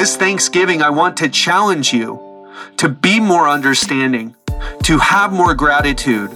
This 0.00 0.16
Thanksgiving, 0.16 0.80
I 0.80 0.88
want 0.88 1.18
to 1.18 1.28
challenge 1.28 1.92
you 1.92 2.48
to 2.78 2.88
be 2.88 3.20
more 3.20 3.46
understanding, 3.46 4.34
to 4.84 4.96
have 4.96 5.30
more 5.30 5.54
gratitude. 5.54 6.30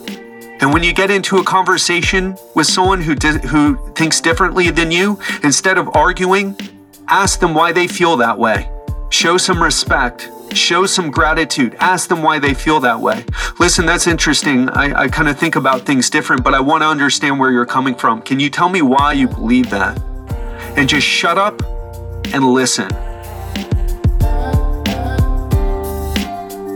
And 0.60 0.71
when 0.71 0.83
you 0.83 0.92
get 0.92 1.10
into 1.10 1.38
a 1.38 1.44
conversation 1.44 2.37
with 2.54 2.66
someone 2.66 3.00
who, 3.00 3.14
di- 3.14 3.38
who 3.38 3.78
thinks 3.95 4.21
differently 4.21 4.69
than 4.69 4.90
you, 4.90 5.19
instead 5.42 5.78
of 5.78 5.88
arguing, 5.96 6.54
ask 7.08 7.40
them 7.40 7.54
why 7.54 7.72
they 7.72 7.88
feel 7.88 8.19
that 8.19 8.38
way. 8.38 8.71
Show 9.08 9.38
some 9.38 9.63
respect 9.63 10.31
show 10.53 10.85
some 10.85 11.10
gratitude. 11.10 11.74
Ask 11.81 12.10
them 12.10 12.22
why 12.22 12.38
they 12.38 12.53
feel 12.53 12.81
that 12.81 13.01
way. 13.01 13.24
Listen, 13.58 13.87
that's 13.87 14.06
interesting. 14.06 14.69
I, 14.69 15.04
I 15.04 15.08
kind 15.08 15.26
of 15.26 15.38
think 15.38 15.56
about 15.56 15.87
things 15.87 16.10
different, 16.10 16.45
but 16.45 16.52
I 16.52 16.60
want 16.60 16.83
to 16.83 16.87
understand 16.87 17.41
where 17.41 17.51
you're 17.51 17.66
coming 17.66 17.95
from. 17.95 18.20
Can 18.20 18.38
you 18.38 18.51
tell 18.51 18.69
me 18.69 18.83
why 18.83 19.15
you 19.15 19.27
believe 19.27 19.70
that? 19.70 20.01
And 20.76 20.87
just 20.87 21.06
shut 21.06 21.38
up 21.38 21.60
and 22.26 22.45
listen. 22.45 23.13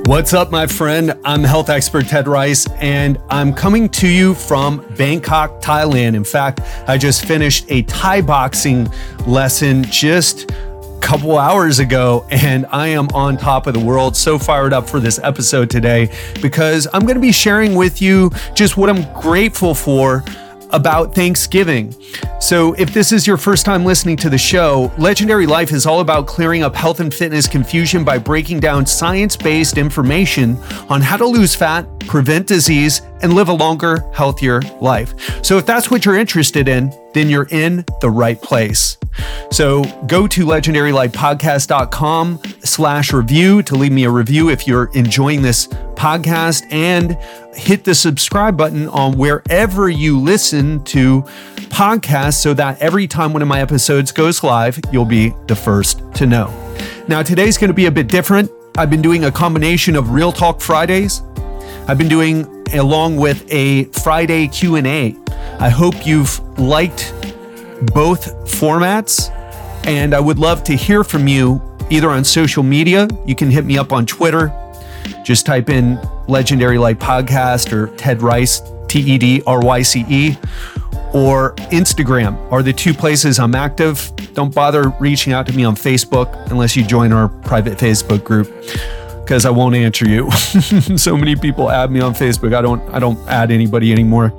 What's 0.08 0.32
up, 0.32 0.50
my 0.50 0.66
friend? 0.66 1.12
I'm 1.22 1.44
health 1.44 1.68
expert 1.68 2.06
Ted 2.06 2.26
Ryce, 2.28 2.66
and 2.76 3.20
I'm 3.28 3.52
coming 3.52 3.90
to 3.90 4.08
you 4.08 4.32
from 4.32 4.82
Bangkok, 4.96 5.60
Thailand. 5.60 6.14
In 6.14 6.24
fact, 6.24 6.62
I 6.88 6.96
just 6.96 7.26
finished 7.26 7.66
a 7.68 7.82
Thai 7.82 8.22
boxing 8.22 8.90
lesson 9.26 9.84
just 9.84 10.50
a 10.50 10.98
couple 11.02 11.36
hours 11.36 11.78
ago, 11.78 12.26
and 12.30 12.64
I 12.70 12.88
am 12.88 13.08
on 13.10 13.36
top 13.36 13.66
of 13.66 13.74
the 13.74 13.80
world. 13.80 14.16
So 14.16 14.38
fired 14.38 14.72
up 14.72 14.88
for 14.88 14.98
this 14.98 15.20
episode 15.22 15.68
today 15.68 16.10
because 16.40 16.88
I'm 16.94 17.02
going 17.02 17.16
to 17.16 17.20
be 17.20 17.30
sharing 17.30 17.74
with 17.74 18.00
you 18.00 18.30
just 18.54 18.78
what 18.78 18.88
I'm 18.88 19.12
grateful 19.20 19.74
for 19.74 20.24
about 20.70 21.14
Thanksgiving. 21.14 21.94
So, 22.40 22.74
if 22.74 22.92
this 22.92 23.12
is 23.12 23.26
your 23.26 23.36
first 23.36 23.64
time 23.64 23.84
listening 23.84 24.16
to 24.18 24.30
the 24.30 24.38
show, 24.38 24.92
Legendary 24.98 25.46
Life 25.46 25.72
is 25.72 25.86
all 25.86 26.00
about 26.00 26.26
clearing 26.26 26.62
up 26.62 26.74
health 26.74 27.00
and 27.00 27.12
fitness 27.12 27.46
confusion 27.46 28.04
by 28.04 28.18
breaking 28.18 28.60
down 28.60 28.84
science 28.84 29.36
based 29.36 29.78
information 29.78 30.56
on 30.88 31.00
how 31.00 31.16
to 31.16 31.26
lose 31.26 31.54
fat, 31.54 31.86
prevent 32.00 32.46
disease, 32.46 33.00
and 33.22 33.32
live 33.32 33.48
a 33.48 33.52
longer, 33.52 34.04
healthier 34.12 34.60
life. 34.80 35.44
So, 35.44 35.56
if 35.56 35.64
that's 35.64 35.90
what 35.90 36.04
you're 36.04 36.18
interested 36.18 36.68
in, 36.68 36.92
then 37.14 37.30
you're 37.30 37.48
in 37.50 37.84
the 38.00 38.10
right 38.10 38.40
place. 38.40 38.97
So 39.50 39.84
go 40.06 40.26
to 40.26 40.44
legendarylifepodcast.com 40.44 42.40
slash 42.64 43.12
review 43.12 43.62
to 43.62 43.74
leave 43.74 43.92
me 43.92 44.04
a 44.04 44.10
review 44.10 44.50
if 44.50 44.66
you're 44.66 44.90
enjoying 44.94 45.42
this 45.42 45.66
podcast 45.94 46.64
and 46.70 47.16
hit 47.54 47.84
the 47.84 47.94
subscribe 47.94 48.56
button 48.56 48.88
on 48.88 49.16
wherever 49.18 49.88
you 49.88 50.18
listen 50.20 50.84
to 50.84 51.22
podcasts 51.70 52.34
so 52.34 52.54
that 52.54 52.80
every 52.80 53.06
time 53.06 53.32
one 53.32 53.42
of 53.42 53.48
my 53.48 53.60
episodes 53.60 54.12
goes 54.12 54.42
live, 54.42 54.78
you'll 54.92 55.04
be 55.04 55.34
the 55.46 55.56
first 55.56 56.02
to 56.14 56.26
know. 56.26 56.54
Now, 57.08 57.22
today's 57.22 57.58
going 57.58 57.68
to 57.68 57.74
be 57.74 57.86
a 57.86 57.90
bit 57.90 58.08
different. 58.08 58.50
I've 58.76 58.90
been 58.90 59.02
doing 59.02 59.24
a 59.24 59.32
combination 59.32 59.96
of 59.96 60.10
Real 60.10 60.30
Talk 60.30 60.60
Fridays. 60.60 61.22
I've 61.88 61.98
been 61.98 62.08
doing 62.08 62.46
along 62.74 63.16
with 63.16 63.50
a 63.50 63.84
Friday 63.84 64.46
Q&A. 64.48 65.16
I 65.58 65.68
hope 65.70 66.06
you've 66.06 66.38
liked 66.58 67.14
both 67.82 68.34
formats. 68.46 69.34
And 69.86 70.14
I 70.14 70.20
would 70.20 70.38
love 70.38 70.64
to 70.64 70.76
hear 70.76 71.04
from 71.04 71.28
you 71.28 71.62
either 71.90 72.10
on 72.10 72.24
social 72.24 72.62
media. 72.62 73.08
You 73.24 73.34
can 73.34 73.50
hit 73.50 73.64
me 73.64 73.78
up 73.78 73.92
on 73.92 74.06
Twitter. 74.06 74.52
Just 75.24 75.46
type 75.46 75.70
in 75.70 75.98
Legendary 76.26 76.78
Life 76.78 76.98
Podcast 76.98 77.72
or 77.72 77.94
Ted 77.96 78.22
Ryce, 78.22 78.62
T 78.88 79.00
E 79.00 79.18
D 79.18 79.42
R 79.46 79.60
Y 79.60 79.82
C 79.82 80.04
E, 80.08 80.36
or 81.12 81.54
Instagram 81.70 82.50
are 82.52 82.62
the 82.62 82.72
two 82.72 82.92
places 82.92 83.38
I'm 83.38 83.54
active. 83.54 84.12
Don't 84.34 84.54
bother 84.54 84.90
reaching 85.00 85.32
out 85.32 85.46
to 85.46 85.52
me 85.52 85.64
on 85.64 85.74
Facebook 85.74 86.50
unless 86.50 86.76
you 86.76 86.84
join 86.84 87.12
our 87.12 87.28
private 87.28 87.78
Facebook 87.78 88.24
group 88.24 88.52
because 89.28 89.44
I 89.44 89.50
won't 89.50 89.74
answer 89.74 90.08
you. 90.08 90.30
so 90.96 91.16
many 91.16 91.36
people 91.36 91.70
add 91.70 91.90
me 91.90 92.00
on 92.00 92.14
Facebook. 92.14 92.54
I 92.54 92.62
don't 92.62 92.80
I 92.90 92.98
don't 92.98 93.18
add 93.28 93.50
anybody 93.50 93.92
anymore. 93.92 94.38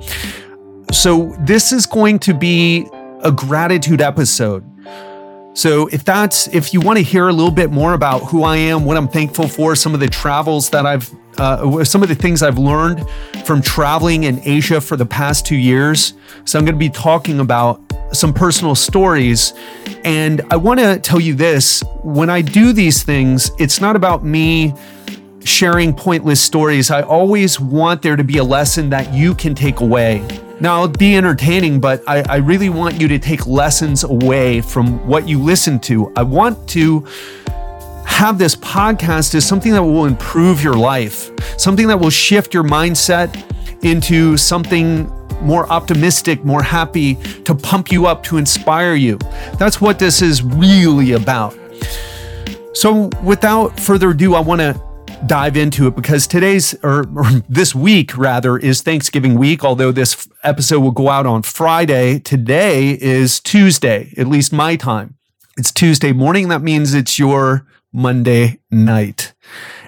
So 0.92 1.36
this 1.40 1.72
is 1.72 1.86
going 1.86 2.18
to 2.20 2.34
be 2.34 2.88
a 3.22 3.32
gratitude 3.32 4.00
episode. 4.00 4.64
So 5.54 5.88
if 5.88 6.04
that's 6.04 6.48
if 6.48 6.72
you 6.72 6.80
want 6.80 6.98
to 6.98 7.02
hear 7.02 7.28
a 7.28 7.32
little 7.32 7.50
bit 7.50 7.70
more 7.70 7.94
about 7.94 8.20
who 8.20 8.44
I 8.44 8.56
am, 8.56 8.84
what 8.84 8.96
I'm 8.96 9.08
thankful 9.08 9.48
for, 9.48 9.74
some 9.74 9.94
of 9.94 10.00
the 10.00 10.08
travels 10.08 10.70
that 10.70 10.86
I've 10.86 11.12
uh, 11.38 11.84
some 11.84 12.02
of 12.02 12.08
the 12.08 12.14
things 12.14 12.42
I've 12.42 12.58
learned 12.58 13.08
from 13.44 13.62
traveling 13.62 14.24
in 14.24 14.40
Asia 14.44 14.80
for 14.80 14.96
the 14.96 15.06
past 15.06 15.46
two 15.46 15.56
years. 15.56 16.14
So 16.44 16.58
I'm 16.58 16.64
going 16.64 16.74
to 16.74 16.78
be 16.78 16.90
talking 16.90 17.40
about 17.40 17.80
some 18.12 18.32
personal 18.32 18.74
stories. 18.74 19.54
And 20.04 20.42
I 20.50 20.56
want 20.56 20.80
to 20.80 20.98
tell 20.98 21.20
you 21.20 21.34
this 21.34 21.82
when 22.02 22.30
I 22.30 22.42
do 22.42 22.72
these 22.72 23.02
things, 23.02 23.50
it's 23.58 23.80
not 23.80 23.96
about 23.96 24.24
me 24.24 24.74
sharing 25.44 25.94
pointless 25.94 26.40
stories. 26.40 26.90
I 26.90 27.02
always 27.02 27.58
want 27.60 28.02
there 28.02 28.16
to 28.16 28.24
be 28.24 28.38
a 28.38 28.44
lesson 28.44 28.90
that 28.90 29.12
you 29.14 29.34
can 29.34 29.54
take 29.54 29.80
away. 29.80 30.26
Now, 30.60 30.84
it'll 30.84 30.96
be 30.96 31.16
entertaining, 31.16 31.80
but 31.80 32.02
I, 32.06 32.22
I 32.22 32.36
really 32.36 32.68
want 32.68 33.00
you 33.00 33.08
to 33.08 33.18
take 33.18 33.46
lessons 33.46 34.04
away 34.04 34.60
from 34.60 35.06
what 35.06 35.26
you 35.26 35.42
listen 35.42 35.78
to. 35.80 36.12
I 36.16 36.22
want 36.22 36.68
to 36.70 37.06
have 38.04 38.36
this 38.36 38.54
podcast 38.56 39.34
as 39.34 39.46
something 39.46 39.72
that 39.72 39.82
will 39.82 40.04
improve 40.04 40.62
your 40.62 40.74
life, 40.74 41.30
something 41.58 41.86
that 41.86 41.98
will 41.98 42.10
shift 42.10 42.52
your 42.52 42.64
mindset 42.64 43.34
into 43.82 44.36
something 44.36 45.10
more 45.40 45.66
optimistic, 45.72 46.44
more 46.44 46.62
happy, 46.62 47.14
to 47.44 47.54
pump 47.54 47.90
you 47.90 48.06
up, 48.06 48.22
to 48.24 48.36
inspire 48.36 48.94
you. 48.94 49.16
That's 49.58 49.80
what 49.80 49.98
this 49.98 50.20
is 50.20 50.42
really 50.42 51.12
about. 51.12 51.58
So, 52.74 53.10
without 53.24 53.80
further 53.80 54.10
ado, 54.10 54.34
I 54.34 54.40
want 54.40 54.60
to 54.60 54.89
dive 55.26 55.56
into 55.56 55.86
it 55.86 55.94
because 55.94 56.26
today's 56.26 56.74
or, 56.82 57.06
or, 57.16 57.30
this 57.48 57.74
week 57.74 58.16
rather 58.16 58.56
is 58.56 58.82
Thanksgiving 58.82 59.36
week. 59.36 59.64
Although 59.64 59.92
this 59.92 60.28
episode 60.42 60.80
will 60.80 60.90
go 60.90 61.08
out 61.08 61.26
on 61.26 61.42
Friday, 61.42 62.18
today 62.18 62.92
is 63.00 63.40
Tuesday, 63.40 64.12
at 64.16 64.26
least 64.26 64.52
my 64.52 64.76
time. 64.76 65.16
It's 65.56 65.72
Tuesday 65.72 66.12
morning. 66.12 66.48
That 66.48 66.62
means 66.62 66.94
it's 66.94 67.18
your 67.18 67.66
Monday 67.92 68.60
night. 68.70 69.34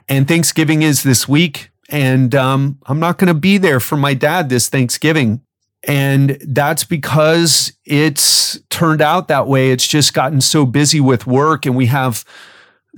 And 0.08 0.28
Thanksgiving 0.28 0.82
is 0.82 1.02
this 1.02 1.28
week. 1.28 1.70
And 1.88 2.34
um, 2.34 2.78
I'm 2.86 3.00
not 3.00 3.18
going 3.18 3.28
to 3.28 3.38
be 3.38 3.58
there 3.58 3.80
for 3.80 3.96
my 3.96 4.14
dad 4.14 4.48
this 4.48 4.68
Thanksgiving. 4.68 5.42
And 5.86 6.38
that's 6.46 6.84
because 6.84 7.72
it's 7.84 8.60
turned 8.70 9.02
out 9.02 9.28
that 9.28 9.46
way. 9.46 9.70
It's 9.72 9.86
just 9.86 10.14
gotten 10.14 10.40
so 10.40 10.64
busy 10.64 11.00
with 11.00 11.26
work, 11.26 11.66
and 11.66 11.76
we 11.76 11.86
have 11.86 12.24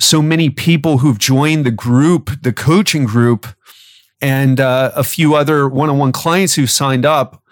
so 0.00 0.20
many 0.20 0.50
people 0.50 0.98
who've 0.98 1.18
joined 1.18 1.64
the 1.64 1.70
group, 1.70 2.30
the 2.42 2.52
coaching 2.52 3.04
group, 3.04 3.46
and 4.20 4.60
uh, 4.60 4.92
a 4.94 5.04
few 5.04 5.34
other 5.34 5.68
one 5.68 5.90
on 5.90 5.98
one 5.98 6.12
clients 6.12 6.54
who've 6.54 6.70
signed 6.70 7.06
up. 7.06 7.42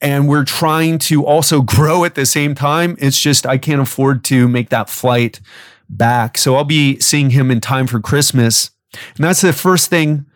And 0.00 0.28
we're 0.28 0.44
trying 0.44 0.98
to 1.00 1.24
also 1.24 1.62
grow 1.76 2.04
at 2.04 2.14
the 2.14 2.26
same 2.26 2.54
time. 2.54 2.96
It's 2.98 3.20
just, 3.20 3.46
I 3.46 3.58
can't 3.58 3.80
afford 3.80 4.24
to 4.24 4.46
make 4.48 4.70
that 4.70 4.90
flight 4.90 5.40
back. 5.88 6.38
So 6.38 6.56
I'll 6.56 6.64
be 6.64 6.98
seeing 7.00 7.30
him 7.30 7.50
in 7.50 7.60
time 7.60 7.86
for 7.86 8.00
Christmas. 8.00 8.70
And 9.16 9.24
that's 9.24 9.40
the 9.40 9.52
first 9.52 9.90
thing 9.90 10.26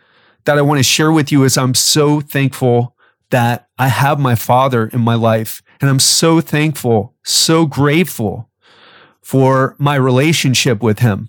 that 0.44 0.59
I 0.59 0.62
want 0.62 0.78
to 0.78 0.84
share 0.84 1.12
with 1.12 1.31
you 1.31 1.44
is 1.44 1.56
I'm 1.56 1.75
so 1.75 2.20
thankful 2.20 2.97
that 3.31 3.69
I 3.78 3.88
have 3.88 4.19
my 4.19 4.34
father 4.34 4.87
in 4.88 5.00
my 5.00 5.15
life. 5.15 5.62
And 5.81 5.91
I'm 5.91 6.00
so 6.00 6.41
thankful, 6.41 7.15
so 7.25 7.66
grateful 7.66 8.49
for 9.28 9.76
my 9.76 9.94
relationship 9.94 10.82
with 10.82 11.00
him. 11.00 11.28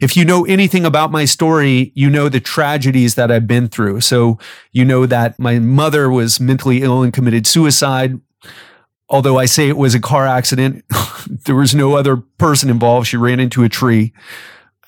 If 0.00 0.16
you 0.16 0.24
know 0.24 0.46
anything 0.46 0.86
about 0.86 1.12
my 1.12 1.26
story, 1.26 1.92
you 1.94 2.08
know 2.08 2.30
the 2.30 2.40
tragedies 2.40 3.16
that 3.16 3.30
I've 3.30 3.46
been 3.46 3.68
through. 3.68 4.00
So 4.00 4.38
you 4.72 4.82
know 4.82 5.04
that 5.04 5.38
my 5.38 5.58
mother 5.58 6.08
was 6.08 6.40
mentally 6.40 6.82
ill 6.82 7.02
and 7.02 7.12
committed 7.12 7.46
suicide. 7.46 8.18
Although 9.10 9.36
I 9.36 9.44
say 9.44 9.68
it 9.68 9.76
was 9.76 9.94
a 9.94 10.00
car 10.00 10.26
accident, 10.26 10.86
there 11.44 11.54
was 11.54 11.74
no 11.74 11.96
other 11.96 12.16
person 12.16 12.70
involved. 12.70 13.08
She 13.08 13.18
ran 13.18 13.40
into 13.40 13.62
a 13.62 13.68
tree 13.68 14.14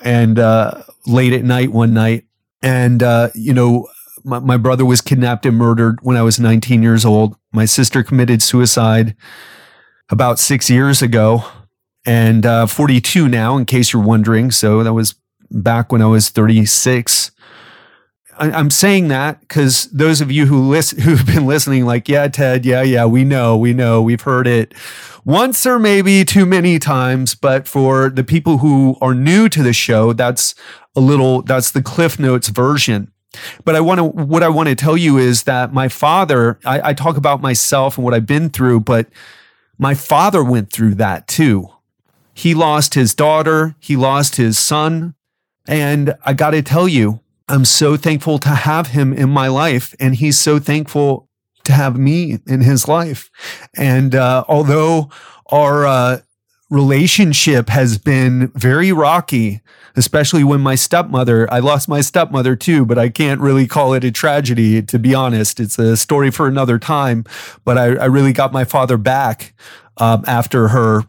and 0.00 0.38
uh, 0.38 0.82
late 1.06 1.34
at 1.34 1.44
night 1.44 1.72
one 1.72 1.92
night. 1.92 2.24
And, 2.62 3.02
uh, 3.02 3.28
you 3.34 3.52
know, 3.52 3.86
my, 4.24 4.38
my 4.38 4.56
brother 4.56 4.86
was 4.86 5.02
kidnapped 5.02 5.44
and 5.44 5.58
murdered 5.58 5.98
when 6.00 6.16
I 6.16 6.22
was 6.22 6.40
19 6.40 6.82
years 6.82 7.04
old. 7.04 7.36
My 7.52 7.66
sister 7.66 8.02
committed 8.02 8.42
suicide 8.42 9.14
about 10.08 10.38
six 10.38 10.70
years 10.70 11.02
ago 11.02 11.44
and 12.06 12.46
uh, 12.46 12.66
42 12.66 13.28
now, 13.28 13.56
in 13.56 13.64
case 13.64 13.92
you're 13.92 14.02
wondering. 14.02 14.50
So 14.50 14.82
that 14.82 14.92
was 14.92 15.14
back 15.50 15.92
when 15.92 16.02
I 16.02 16.06
was 16.06 16.30
36. 16.30 17.30
I, 18.38 18.58
am 18.58 18.70
saying 18.70 19.08
that 19.08 19.40
because 19.40 19.84
those 19.86 20.20
of 20.20 20.32
you 20.32 20.46
who 20.46 20.68
listen, 20.68 21.00
who've 21.02 21.26
been 21.26 21.46
listening, 21.46 21.84
like, 21.84 22.08
yeah, 22.08 22.28
Ted, 22.28 22.64
yeah, 22.64 22.82
yeah, 22.82 23.04
we 23.04 23.24
know, 23.24 23.56
we 23.56 23.74
know, 23.74 24.00
we've 24.00 24.22
heard 24.22 24.46
it 24.46 24.74
once 25.24 25.66
or 25.66 25.78
maybe 25.78 26.24
too 26.24 26.46
many 26.46 26.78
times. 26.78 27.34
But 27.34 27.68
for 27.68 28.08
the 28.08 28.24
people 28.24 28.58
who 28.58 28.96
are 29.00 29.14
new 29.14 29.48
to 29.50 29.62
the 29.62 29.74
show, 29.74 30.12
that's 30.12 30.54
a 30.96 31.00
little, 31.00 31.42
that's 31.42 31.70
the 31.70 31.82
Cliff 31.82 32.18
Notes 32.18 32.48
version. 32.48 33.12
But 33.64 33.76
I 33.76 33.80
want 33.80 33.98
to, 33.98 34.04
what 34.04 34.42
I 34.42 34.48
want 34.48 34.70
to 34.70 34.74
tell 34.74 34.96
you 34.96 35.18
is 35.18 35.44
that 35.44 35.72
my 35.72 35.88
father, 35.88 36.58
I, 36.64 36.90
I 36.90 36.94
talk 36.94 37.16
about 37.16 37.40
myself 37.40 37.96
and 37.96 38.04
what 38.04 38.14
I've 38.14 38.26
been 38.26 38.48
through, 38.48 38.80
but 38.80 39.06
my 39.78 39.94
father 39.94 40.42
went 40.42 40.72
through 40.72 40.96
that 40.96 41.28
too 41.28 41.70
He 42.40 42.54
lost 42.54 42.94
his 42.94 43.14
daughter, 43.14 43.76
he 43.80 43.96
lost 43.96 44.36
his 44.36 44.58
son. 44.58 45.14
And 45.68 46.14
I 46.24 46.32
got 46.32 46.52
to 46.52 46.62
tell 46.62 46.88
you, 46.88 47.20
I'm 47.48 47.66
so 47.66 47.98
thankful 47.98 48.38
to 48.38 48.48
have 48.48 48.86
him 48.86 49.12
in 49.12 49.28
my 49.28 49.48
life. 49.48 49.94
And 50.00 50.14
he's 50.14 50.38
so 50.38 50.58
thankful 50.58 51.28
to 51.64 51.72
have 51.72 51.98
me 51.98 52.38
in 52.46 52.62
his 52.62 52.88
life. 52.88 53.28
And 53.76 54.14
uh, 54.14 54.44
although 54.48 55.10
our 55.48 55.86
uh, 55.86 56.20
relationship 56.70 57.68
has 57.68 57.98
been 57.98 58.50
very 58.54 58.90
rocky, 58.90 59.60
especially 59.94 60.42
when 60.42 60.62
my 60.62 60.76
stepmother, 60.76 61.46
I 61.52 61.58
lost 61.58 61.90
my 61.90 62.00
stepmother 62.00 62.56
too, 62.56 62.86
but 62.86 62.96
I 62.96 63.10
can't 63.10 63.42
really 63.42 63.66
call 63.66 63.92
it 63.92 64.02
a 64.02 64.10
tragedy, 64.10 64.80
to 64.80 64.98
be 64.98 65.14
honest. 65.14 65.60
It's 65.60 65.78
a 65.78 65.94
story 65.94 66.30
for 66.30 66.48
another 66.48 66.78
time. 66.78 67.26
But 67.66 67.76
I, 67.76 67.96
I 67.96 68.06
really 68.06 68.32
got 68.32 68.50
my 68.50 68.64
father 68.64 68.96
back 68.96 69.52
um, 70.00 70.24
after 70.26 70.68
her, 70.68 71.04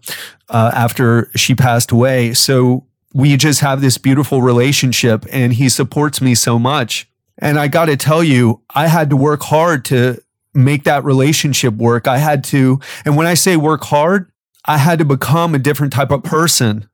uh, 0.51 0.71
after 0.73 1.31
she 1.35 1.55
passed 1.55 1.91
away. 1.91 2.33
So 2.33 2.85
we 3.13 3.35
just 3.37 3.61
have 3.61 3.81
this 3.81 3.97
beautiful 3.97 4.41
relationship 4.41 5.25
and 5.31 5.53
he 5.53 5.69
supports 5.69 6.21
me 6.21 6.35
so 6.35 6.59
much. 6.59 7.09
And 7.37 7.57
I 7.57 7.67
got 7.67 7.85
to 7.85 7.97
tell 7.97 8.23
you, 8.23 8.61
I 8.75 8.87
had 8.87 9.09
to 9.09 9.17
work 9.17 9.41
hard 9.41 9.83
to 9.85 10.21
make 10.53 10.83
that 10.83 11.03
relationship 11.03 11.73
work. 11.73 12.07
I 12.07 12.17
had 12.17 12.43
to, 12.45 12.79
and 13.05 13.17
when 13.17 13.25
I 13.25 13.33
say 13.33 13.55
work 13.55 13.85
hard, 13.85 14.29
I 14.65 14.77
had 14.77 14.99
to 14.99 15.05
become 15.05 15.55
a 15.55 15.59
different 15.59 15.93
type 15.93 16.11
of 16.11 16.23
person. 16.23 16.87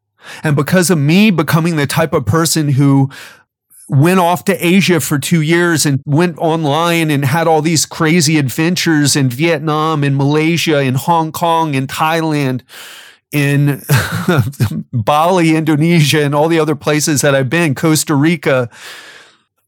And 0.43 0.55
because 0.55 0.89
of 0.89 0.97
me 0.97 1.31
becoming 1.31 1.75
the 1.75 1.87
type 1.87 2.13
of 2.13 2.25
person 2.25 2.69
who 2.69 3.09
went 3.89 4.19
off 4.19 4.45
to 4.45 4.65
Asia 4.65 4.99
for 4.99 5.17
two 5.17 5.41
years 5.41 5.85
and 5.85 6.01
went 6.05 6.37
online 6.37 7.09
and 7.09 7.25
had 7.25 7.47
all 7.47 7.61
these 7.61 7.85
crazy 7.85 8.37
adventures 8.37 9.15
in 9.15 9.29
Vietnam, 9.29 10.03
in 10.03 10.15
Malaysia, 10.15 10.79
in 10.79 10.95
Hong 10.95 11.31
Kong, 11.31 11.73
in 11.73 11.87
Thailand, 11.87 12.61
in 13.31 13.81
Bali, 14.93 15.55
Indonesia, 15.55 16.23
and 16.23 16.33
all 16.33 16.47
the 16.47 16.59
other 16.59 16.75
places 16.75 17.21
that 17.21 17.35
I've 17.35 17.49
been, 17.49 17.75
Costa 17.75 18.15
Rica, 18.15 18.69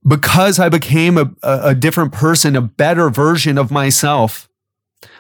because 0.08 0.60
I 0.60 0.70
became 0.70 1.18
a, 1.18 1.32
a 1.44 1.76
different 1.76 2.14
person, 2.14 2.56
a 2.56 2.62
better 2.62 3.10
version 3.10 3.58
of 3.58 3.72
myself, 3.72 4.50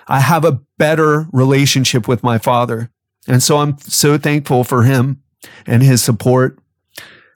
I 0.07 0.21
have 0.21 0.45
a 0.45 0.61
better 0.77 1.27
relationship 1.31 2.07
with 2.07 2.23
my 2.23 2.37
father. 2.37 2.89
And 3.27 3.43
so 3.43 3.57
I'm 3.57 3.77
so 3.79 4.17
thankful 4.17 4.63
for 4.63 4.83
him 4.83 5.21
and 5.67 5.83
his 5.83 6.01
support. 6.03 6.57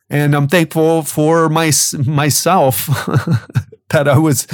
And 0.10 0.36
I'm 0.36 0.48
thankful 0.48 1.04
for 1.04 1.50
my, 1.50 1.72
myself 2.06 2.86
that 3.90 4.08
I 4.08 4.18
was 4.18 4.48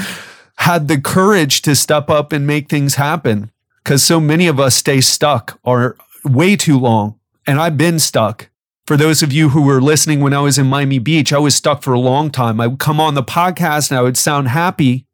had 0.58 0.90
the 0.90 1.00
courage 1.00 1.62
to 1.62 1.74
step 1.74 2.10
up 2.10 2.34
and 2.34 2.46
make 2.46 2.68
things 2.68 2.96
happen 2.96 3.50
because 3.82 4.04
so 4.04 4.20
many 4.20 4.48
of 4.48 4.60
us 4.60 4.76
stay 4.76 5.00
stuck 5.00 5.58
or 5.64 5.96
way 6.24 6.56
too 6.56 6.80
long. 6.80 7.20
And 7.48 7.60
I've 7.60 7.78
been 7.78 8.00
stuck. 8.00 8.50
For 8.86 8.98
those 8.98 9.22
of 9.22 9.32
you 9.32 9.50
who 9.50 9.62
were 9.62 9.82
listening 9.82 10.20
when 10.20 10.34
I 10.34 10.40
was 10.40 10.58
in 10.58 10.68
Miami 10.68 11.00
Beach, 11.00 11.32
I 11.32 11.38
was 11.38 11.56
stuck 11.56 11.84
for 11.84 11.94
a 11.94 12.00
long 12.00 12.32
time. 12.32 12.60
I 12.60 12.68
would 12.68 12.80
come 12.80 13.00
on 13.00 13.14
the 13.14 13.24
podcast 13.24 13.92
and 13.92 14.00
I 14.00 14.02
would 14.02 14.18
sound 14.18 14.48
happy 14.48 15.06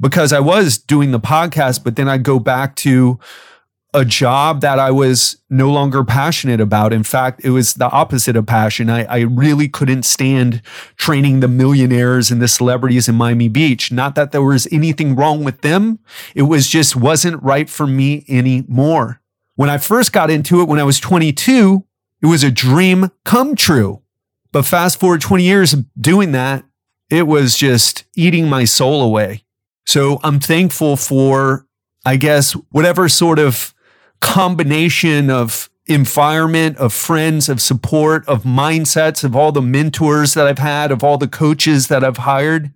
because 0.00 0.32
I 0.32 0.40
was 0.40 0.78
doing 0.78 1.10
the 1.10 1.20
podcast, 1.20 1.82
but 1.82 1.96
then 1.96 2.08
I'd 2.08 2.22
go 2.22 2.38
back 2.38 2.76
to 2.76 3.18
a 3.94 4.04
job 4.04 4.60
that 4.60 4.80
I 4.80 4.90
was 4.90 5.36
no 5.48 5.70
longer 5.70 6.02
passionate 6.02 6.60
about. 6.60 6.92
In 6.92 7.04
fact, 7.04 7.44
it 7.44 7.50
was 7.50 7.74
the 7.74 7.88
opposite 7.90 8.34
of 8.34 8.44
passion. 8.44 8.90
I, 8.90 9.04
I, 9.04 9.20
really 9.20 9.68
couldn't 9.68 10.02
stand 10.02 10.62
training 10.96 11.38
the 11.38 11.48
millionaires 11.48 12.32
and 12.32 12.42
the 12.42 12.48
celebrities 12.48 13.08
in 13.08 13.14
Miami 13.14 13.48
Beach. 13.48 13.92
Not 13.92 14.16
that 14.16 14.32
there 14.32 14.42
was 14.42 14.66
anything 14.72 15.14
wrong 15.14 15.44
with 15.44 15.60
them. 15.60 16.00
It 16.34 16.42
was 16.42 16.66
just 16.66 16.96
wasn't 16.96 17.40
right 17.40 17.70
for 17.70 17.86
me 17.86 18.24
anymore. 18.28 19.20
When 19.56 19.70
I 19.70 19.78
first 19.78 20.12
got 20.12 20.30
into 20.30 20.60
it 20.60 20.68
when 20.68 20.80
I 20.80 20.84
was 20.84 20.98
22, 20.98 21.84
it 22.22 22.26
was 22.26 22.42
a 22.42 22.50
dream 22.50 23.10
come 23.24 23.54
true. 23.54 24.02
But 24.50 24.64
fast 24.64 24.98
forward 24.98 25.20
20 25.20 25.44
years 25.44 25.72
of 25.72 25.84
doing 26.00 26.32
that, 26.32 26.64
it 27.10 27.26
was 27.26 27.56
just 27.56 28.04
eating 28.16 28.48
my 28.48 28.64
soul 28.64 29.02
away. 29.02 29.44
So 29.86 30.18
I'm 30.22 30.40
thankful 30.40 30.96
for, 30.96 31.66
I 32.04 32.16
guess, 32.16 32.52
whatever 32.70 33.08
sort 33.08 33.38
of 33.38 33.74
combination 34.20 35.30
of 35.30 35.68
environment, 35.86 36.78
of 36.78 36.92
friends, 36.92 37.48
of 37.48 37.60
support, 37.60 38.26
of 38.26 38.44
mindsets, 38.44 39.22
of 39.22 39.36
all 39.36 39.52
the 39.52 39.62
mentors 39.62 40.34
that 40.34 40.46
I've 40.46 40.58
had, 40.58 40.90
of 40.90 41.04
all 41.04 41.18
the 41.18 41.28
coaches 41.28 41.88
that 41.88 42.02
I've 42.02 42.18
hired 42.18 42.72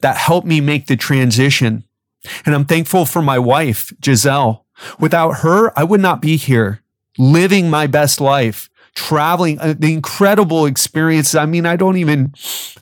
that 0.00 0.16
helped 0.16 0.46
me 0.46 0.60
make 0.60 0.86
the 0.86 0.96
transition. 0.96 1.84
And 2.44 2.54
I'm 2.54 2.64
thankful 2.64 3.06
for 3.06 3.22
my 3.22 3.38
wife, 3.38 3.92
Giselle. 4.04 4.66
Without 4.98 5.38
her, 5.38 5.76
I 5.78 5.84
would 5.84 6.00
not 6.00 6.20
be 6.20 6.36
here 6.36 6.82
living 7.18 7.68
my 7.68 7.86
best 7.86 8.20
life, 8.20 8.70
traveling, 8.94 9.58
uh, 9.58 9.74
the 9.78 9.92
incredible 9.92 10.64
experiences. 10.66 11.34
I 11.34 11.46
mean, 11.46 11.66
I 11.66 11.76
don't 11.76 11.96
even, 11.96 12.32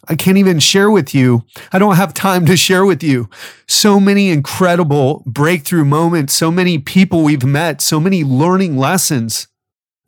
I 0.08 0.14
can't 0.14 0.38
even 0.38 0.60
share 0.60 0.90
with 0.90 1.14
you. 1.14 1.44
I 1.72 1.78
don't 1.78 1.96
have 1.96 2.14
time 2.14 2.46
to 2.46 2.56
share 2.56 2.84
with 2.84 3.02
you. 3.02 3.28
So 3.66 3.98
many 3.98 4.28
incredible 4.28 5.22
breakthrough 5.26 5.84
moments, 5.84 6.34
so 6.34 6.50
many 6.50 6.78
people 6.78 7.22
we've 7.22 7.44
met, 7.44 7.80
so 7.80 7.98
many 7.98 8.22
learning 8.22 8.76
lessons. 8.76 9.48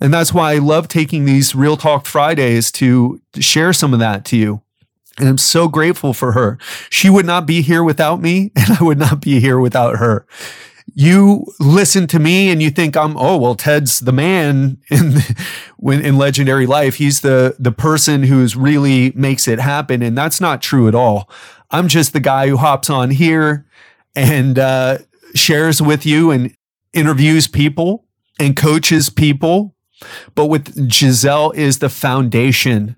And 0.01 0.15
that's 0.15 0.33
why 0.33 0.53
I 0.53 0.59
love 0.59 0.87
taking 0.87 1.25
these 1.25 1.55
Real 1.55 1.77
Talk 1.77 2.07
Fridays 2.07 2.71
to, 2.73 3.21
to 3.33 3.43
share 3.43 3.73
some 3.73 3.93
of 3.93 3.99
that 3.99 4.25
to 4.27 4.37
you. 4.37 4.63
And 5.19 5.29
I'm 5.29 5.39
so 5.39 5.67
grateful 5.67 6.15
for 6.15 6.33
her. 6.33 6.59
She 6.91 7.11
would 7.11 7.27
not 7.27 7.45
be 7.45 7.61
here 7.61 7.83
without 7.83 8.21
me, 8.21 8.53
and 8.57 8.79
I 8.79 8.85
would 8.85 8.99
not 8.99 9.21
be 9.21 9.41
here 9.41 9.59
without 9.59 9.97
her 9.97 10.27
you 10.95 11.47
listen 11.61 12.07
to 12.09 12.19
me 12.19 12.51
and 12.51 12.63
you 12.63 12.71
think 12.71 12.97
I'm 12.97 13.17
oh 13.17 13.37
well 13.37 13.55
Ted's 13.55 14.01
the 14.01 14.13
man 14.13 14.79
in 14.91 15.15
when 15.77 16.05
in 16.05 16.17
legendary 16.17 16.67
life 16.67 16.97
he's 16.97 17.21
the 17.21 17.57
the 17.59 17.73
person 17.73 18.25
who's 18.25 18.57
really 18.57 19.13
makes 19.13 19.47
it 19.49 19.59
happen 19.59 20.03
and 20.03 20.17
that's 20.17 20.41
not 20.41 20.63
true 20.63 20.89
at 20.89 20.95
all. 20.95 21.31
I'm 21.71 21.89
just 21.89 22.13
the 22.13 22.21
guy 22.21 22.49
who 22.49 22.57
hops 22.57 22.89
on 22.89 23.11
here 23.11 23.67
and 24.17 24.59
uh, 24.59 24.99
shares 25.35 25.83
with 25.83 26.07
you 26.07 26.31
and 26.31 26.55
interviews 26.93 27.47
people 27.47 28.07
and 28.39 28.57
coaches 28.57 29.11
people. 29.11 29.75
But 30.35 30.47
with 30.47 30.91
Giselle 30.91 31.51
is 31.53 31.81
the 31.81 31.89
foundation. 31.89 32.97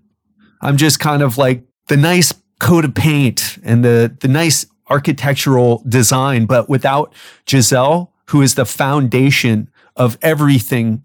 I'm 0.60 0.76
just 0.76 1.00
kind 1.00 1.22
of 1.22 1.38
like 1.38 1.64
the 1.88 1.96
nice 1.96 2.32
coat 2.60 2.84
of 2.84 2.94
paint 2.94 3.58
and 3.64 3.84
the 3.84 4.14
the 4.20 4.28
nice 4.28 4.66
architectural 4.90 5.82
design, 5.88 6.46
but 6.46 6.68
without 6.68 7.14
Giselle, 7.48 8.12
who 8.26 8.42
is 8.42 8.54
the 8.54 8.66
foundation 8.66 9.70
of 9.96 10.18
everything 10.22 11.04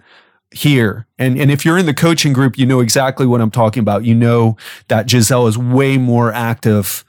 here. 0.52 1.08
And, 1.18 1.40
and 1.40 1.52
if 1.52 1.66
you're 1.66 1.78
in 1.78 1.86
the 1.86 1.94
coaching 1.94 2.34
group, 2.34 2.58
you 2.58 2.66
know 2.66 2.80
exactly 2.80 3.26
what 3.26 3.42
I'm 3.42 3.52
talking 3.52 3.82
about. 3.82 4.06
You 4.06 4.16
know 4.16 4.58
that 4.88 5.10
Giselle 5.10 5.48
is 5.48 5.58
way 5.58 5.98
more 5.98 6.32
active 6.32 7.04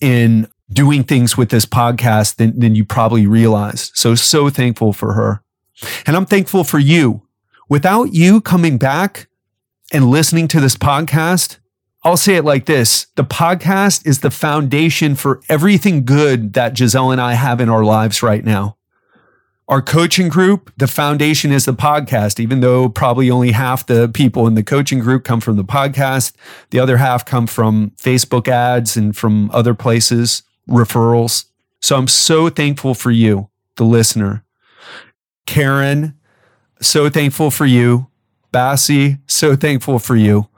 in 0.00 0.48
doing 0.70 1.04
things 1.04 1.36
with 1.36 1.50
this 1.50 1.66
podcast 1.66 2.36
than, 2.36 2.58
than 2.58 2.74
you 2.74 2.84
probably 2.84 3.26
realized. 3.26 3.92
So, 3.94 4.14
so 4.14 4.48
thankful 4.50 4.92
for 4.92 5.14
her. 5.14 5.42
And 6.06 6.16
I'm 6.16 6.26
thankful 6.26 6.64
for 6.64 6.78
you. 6.78 7.22
Without 7.68 8.14
you 8.14 8.40
coming 8.40 8.78
back 8.78 9.28
and 9.92 10.10
listening 10.10 10.48
to 10.48 10.60
this 10.60 10.76
podcast, 10.76 11.58
I'll 12.04 12.16
say 12.16 12.34
it 12.34 12.44
like 12.44 12.66
this 12.66 13.06
the 13.14 13.24
podcast 13.24 14.06
is 14.06 14.20
the 14.20 14.30
foundation 14.30 15.14
for 15.14 15.40
everything 15.48 16.04
good 16.04 16.54
that 16.54 16.76
Giselle 16.76 17.12
and 17.12 17.20
I 17.20 17.34
have 17.34 17.60
in 17.60 17.68
our 17.68 17.84
lives 17.84 18.22
right 18.22 18.44
now. 18.44 18.76
Our 19.68 19.80
coaching 19.80 20.28
group, 20.28 20.72
the 20.76 20.88
foundation 20.88 21.52
is 21.52 21.64
the 21.64 21.72
podcast, 21.72 22.40
even 22.40 22.60
though 22.60 22.88
probably 22.88 23.30
only 23.30 23.52
half 23.52 23.86
the 23.86 24.08
people 24.08 24.48
in 24.48 24.54
the 24.54 24.64
coaching 24.64 24.98
group 24.98 25.22
come 25.24 25.40
from 25.40 25.56
the 25.56 25.64
podcast. 25.64 26.32
The 26.70 26.80
other 26.80 26.96
half 26.96 27.24
come 27.24 27.46
from 27.46 27.92
Facebook 27.92 28.48
ads 28.48 28.96
and 28.96 29.16
from 29.16 29.50
other 29.52 29.72
places, 29.72 30.42
referrals. 30.68 31.44
So 31.80 31.96
I'm 31.96 32.08
so 32.08 32.48
thankful 32.48 32.94
for 32.94 33.12
you, 33.12 33.48
the 33.76 33.84
listener. 33.84 34.44
Karen, 35.46 36.18
so 36.80 37.08
thankful 37.08 37.52
for 37.52 37.64
you. 37.64 38.08
Bassie, 38.52 39.20
so 39.26 39.54
thankful 39.56 39.98
for 40.00 40.16
you. 40.16 40.48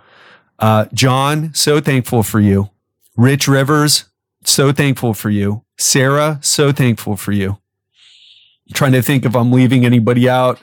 Uh, 0.65 0.87
John, 0.95 1.53
so 1.53 1.79
thankful 1.79 2.23
for 2.23 2.41
you. 2.41 2.71
Rich 3.19 3.47
Rivers, 3.49 4.07
so 4.45 4.73
thankful 4.73 5.13
for 5.13 5.29
you. 5.29 5.63
Sarah, 5.77 6.39
so 6.41 6.73
thankful 6.73 7.19
for 7.19 7.33
you. 7.33 7.51
I'm 7.51 8.73
trying 8.73 8.93
to 8.93 9.03
think 9.03 9.27
if 9.27 9.37
I'm 9.37 9.53
leaving 9.53 9.85
anybody 9.85 10.27
out. 10.27 10.59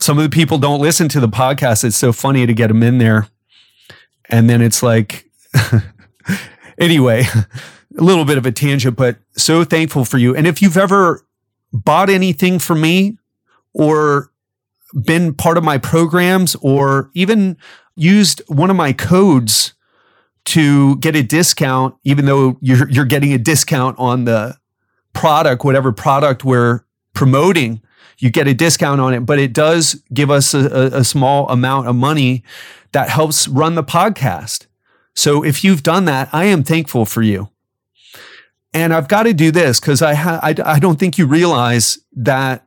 Some 0.00 0.16
of 0.16 0.24
the 0.24 0.30
people 0.30 0.56
don't 0.56 0.80
listen 0.80 1.10
to 1.10 1.20
the 1.20 1.28
podcast. 1.28 1.84
It's 1.84 1.94
so 1.94 2.10
funny 2.10 2.46
to 2.46 2.54
get 2.54 2.68
them 2.68 2.82
in 2.82 2.96
there. 2.96 3.28
And 4.30 4.48
then 4.48 4.62
it's 4.62 4.82
like, 4.82 5.26
anyway, 6.78 7.24
a 7.98 8.02
little 8.02 8.24
bit 8.24 8.38
of 8.38 8.46
a 8.46 8.50
tangent, 8.50 8.96
but 8.96 9.18
so 9.36 9.62
thankful 9.62 10.06
for 10.06 10.16
you. 10.16 10.34
And 10.34 10.46
if 10.46 10.62
you've 10.62 10.78
ever 10.78 11.22
bought 11.70 12.08
anything 12.08 12.58
from 12.58 12.80
me 12.80 13.18
or 13.74 14.32
been 15.04 15.34
part 15.34 15.58
of 15.58 15.64
my 15.64 15.76
programs 15.76 16.54
or 16.62 17.10
even 17.12 17.58
used 17.96 18.42
one 18.46 18.70
of 18.70 18.76
my 18.76 18.92
codes 18.92 19.72
to 20.46 20.96
get 20.98 21.16
a 21.16 21.22
discount, 21.22 21.96
even 22.04 22.26
though 22.26 22.56
you're 22.60 22.88
you're 22.88 23.04
getting 23.04 23.32
a 23.32 23.38
discount 23.38 23.98
on 23.98 24.24
the 24.24 24.56
product, 25.12 25.64
whatever 25.64 25.92
product 25.92 26.44
we're 26.44 26.84
promoting, 27.14 27.80
you 28.18 28.30
get 28.30 28.46
a 28.46 28.54
discount 28.54 29.00
on 29.00 29.14
it, 29.14 29.20
but 29.20 29.38
it 29.38 29.52
does 29.52 30.02
give 30.12 30.30
us 30.30 30.54
a, 30.54 30.90
a, 30.92 31.04
small 31.04 31.48
amount 31.48 31.88
of 31.88 31.96
money 31.96 32.44
that 32.92 33.08
helps 33.08 33.48
run 33.48 33.74
the 33.74 33.82
podcast. 33.84 34.66
So 35.14 35.42
if 35.42 35.64
you've 35.64 35.82
done 35.82 36.04
that, 36.04 36.28
I 36.32 36.44
am 36.44 36.62
thankful 36.62 37.04
for 37.06 37.22
you. 37.22 37.48
And 38.72 38.92
I've 38.92 39.08
got 39.08 39.22
to 39.22 39.32
do 39.32 39.50
this 39.50 39.80
because 39.80 40.02
I, 40.02 40.14
ha- 40.14 40.40
I, 40.42 40.54
I 40.64 40.78
don't 40.78 40.98
think 40.98 41.16
you 41.16 41.26
realize 41.26 41.98
that 42.14 42.65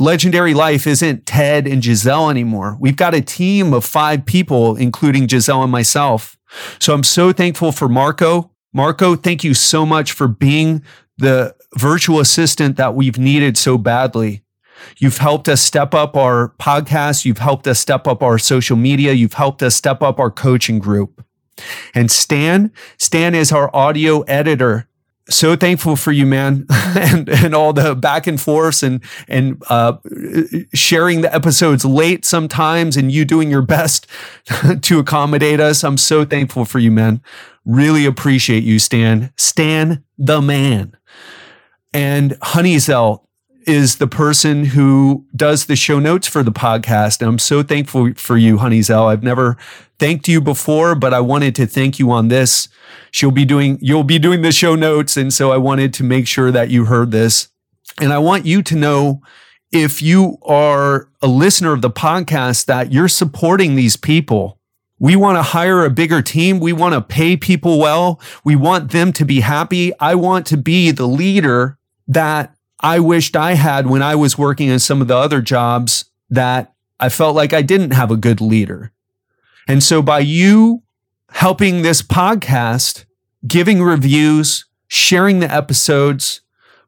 Legendary 0.00 0.54
Life 0.54 0.86
isn't 0.86 1.26
Ted 1.26 1.66
and 1.66 1.82
Giselle 1.82 2.30
anymore. 2.30 2.76
We've 2.80 2.96
got 2.96 3.14
a 3.14 3.20
team 3.20 3.72
of 3.72 3.84
five 3.84 4.26
people, 4.26 4.76
including 4.76 5.28
Giselle 5.28 5.62
and 5.62 5.72
myself. 5.72 6.36
So 6.78 6.94
I'm 6.94 7.02
so 7.02 7.32
thankful 7.32 7.72
for 7.72 7.88
Marco. 7.88 8.52
Marco, 8.72 9.16
thank 9.16 9.42
you 9.42 9.54
so 9.54 9.84
much 9.84 10.12
for 10.12 10.28
being 10.28 10.82
the 11.16 11.54
virtual 11.76 12.20
assistant 12.20 12.76
that 12.76 12.94
we've 12.94 13.18
needed 13.18 13.56
so 13.56 13.76
badly. 13.76 14.44
You've 14.98 15.18
helped 15.18 15.48
us 15.48 15.60
step 15.60 15.92
up 15.94 16.16
our 16.16 16.54
podcast. 16.60 17.24
You've 17.24 17.38
helped 17.38 17.66
us 17.66 17.80
step 17.80 18.06
up 18.06 18.22
our 18.22 18.38
social 18.38 18.76
media. 18.76 19.12
You've 19.12 19.34
helped 19.34 19.62
us 19.62 19.74
step 19.74 20.02
up 20.02 20.20
our 20.20 20.30
coaching 20.30 20.78
group. 20.78 21.24
And 21.94 22.10
Stan, 22.10 22.72
Stan 22.98 23.34
is 23.34 23.50
our 23.50 23.74
audio 23.74 24.20
editor 24.22 24.88
so 25.28 25.56
thankful 25.56 25.96
for 25.96 26.12
you, 26.12 26.26
man, 26.26 26.66
and 26.70 27.28
and 27.28 27.54
all 27.54 27.72
the 27.72 27.94
back 27.94 28.26
and 28.26 28.40
forths 28.40 28.82
and 28.82 29.02
and 29.28 29.62
uh, 29.68 29.96
sharing 30.74 31.20
the 31.20 31.34
episodes 31.34 31.84
late 31.84 32.24
sometimes, 32.24 32.96
and 32.96 33.12
you 33.12 33.24
doing 33.24 33.50
your 33.50 33.62
best 33.62 34.06
to 34.82 34.98
accommodate 34.98 35.60
us. 35.60 35.84
I'm 35.84 35.98
so 35.98 36.24
thankful 36.24 36.64
for 36.64 36.78
you, 36.78 36.90
man. 36.90 37.22
Really 37.64 38.06
appreciate 38.06 38.64
you, 38.64 38.78
Stan. 38.78 39.32
Stan 39.36 40.02
the 40.16 40.40
man. 40.40 40.96
And 41.92 42.32
Honeyzell, 42.40 43.24
is 43.66 43.96
the 43.96 44.06
person 44.06 44.66
who 44.66 45.26
does 45.34 45.66
the 45.66 45.76
show 45.76 45.98
notes 45.98 46.26
for 46.26 46.42
the 46.42 46.52
podcast. 46.52 47.20
And 47.20 47.28
I'm 47.28 47.38
so 47.38 47.62
thankful 47.62 48.12
for 48.14 48.36
you, 48.36 48.58
Honeyzell. 48.58 49.06
I've 49.06 49.22
never 49.22 49.56
thanked 49.98 50.28
you 50.28 50.40
before, 50.40 50.94
but 50.94 51.12
I 51.12 51.20
wanted 51.20 51.54
to 51.56 51.66
thank 51.66 51.98
you 51.98 52.10
on 52.10 52.28
this. 52.28 52.68
She'll 53.10 53.30
be 53.30 53.44
doing, 53.44 53.78
you'll 53.80 54.04
be 54.04 54.18
doing 54.18 54.42
the 54.42 54.52
show 54.52 54.74
notes. 54.74 55.16
And 55.16 55.32
so 55.32 55.52
I 55.52 55.56
wanted 55.56 55.92
to 55.94 56.04
make 56.04 56.26
sure 56.26 56.50
that 56.50 56.70
you 56.70 56.86
heard 56.86 57.10
this. 57.10 57.48
And 58.00 58.12
I 58.12 58.18
want 58.18 58.46
you 58.46 58.62
to 58.62 58.76
know 58.76 59.22
if 59.72 60.00
you 60.00 60.38
are 60.42 61.10
a 61.20 61.26
listener 61.26 61.72
of 61.72 61.82
the 61.82 61.90
podcast 61.90 62.66
that 62.66 62.92
you're 62.92 63.08
supporting 63.08 63.74
these 63.74 63.96
people. 63.96 64.58
We 64.98 65.14
want 65.14 65.36
to 65.36 65.42
hire 65.42 65.84
a 65.84 65.90
bigger 65.90 66.22
team. 66.22 66.58
We 66.58 66.72
want 66.72 66.94
to 66.94 67.00
pay 67.00 67.36
people 67.36 67.78
well. 67.78 68.20
We 68.44 68.56
want 68.56 68.90
them 68.90 69.12
to 69.14 69.24
be 69.24 69.40
happy. 69.40 69.92
I 70.00 70.14
want 70.14 70.46
to 70.46 70.56
be 70.56 70.90
the 70.90 71.06
leader 71.06 71.78
that 72.08 72.56
I 72.80 73.00
wished 73.00 73.36
I 73.36 73.54
had 73.54 73.86
when 73.86 74.02
I 74.02 74.14
was 74.14 74.38
working 74.38 74.68
in 74.68 74.78
some 74.78 75.00
of 75.00 75.08
the 75.08 75.16
other 75.16 75.40
jobs 75.40 76.04
that 76.30 76.74
I 77.00 77.08
felt 77.08 77.34
like 77.34 77.52
I 77.52 77.62
didn't 77.62 77.92
have 77.92 78.10
a 78.10 78.16
good 78.16 78.40
leader. 78.40 78.92
And 79.66 79.82
so 79.82 80.02
by 80.02 80.20
you 80.20 80.82
helping 81.30 81.82
this 81.82 82.02
podcast, 82.02 83.04
giving 83.46 83.82
reviews, 83.82 84.64
sharing 84.88 85.40
the 85.40 85.52
episodes, 85.52 86.40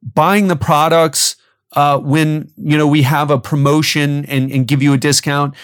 buying 0.03 0.49
the 0.49 0.57
products, 0.57 1.37
uh, 1.73 1.99
when, 1.99 2.53
you 2.57 2.77
know, 2.77 2.87
we 2.87 3.03
have 3.03 3.31
a 3.31 3.39
promotion 3.39 4.25
and, 4.27 4.51
and 4.51 4.67
give 4.67 4.83
you 4.83 4.93
a 4.93 4.99
discount, 4.99 5.55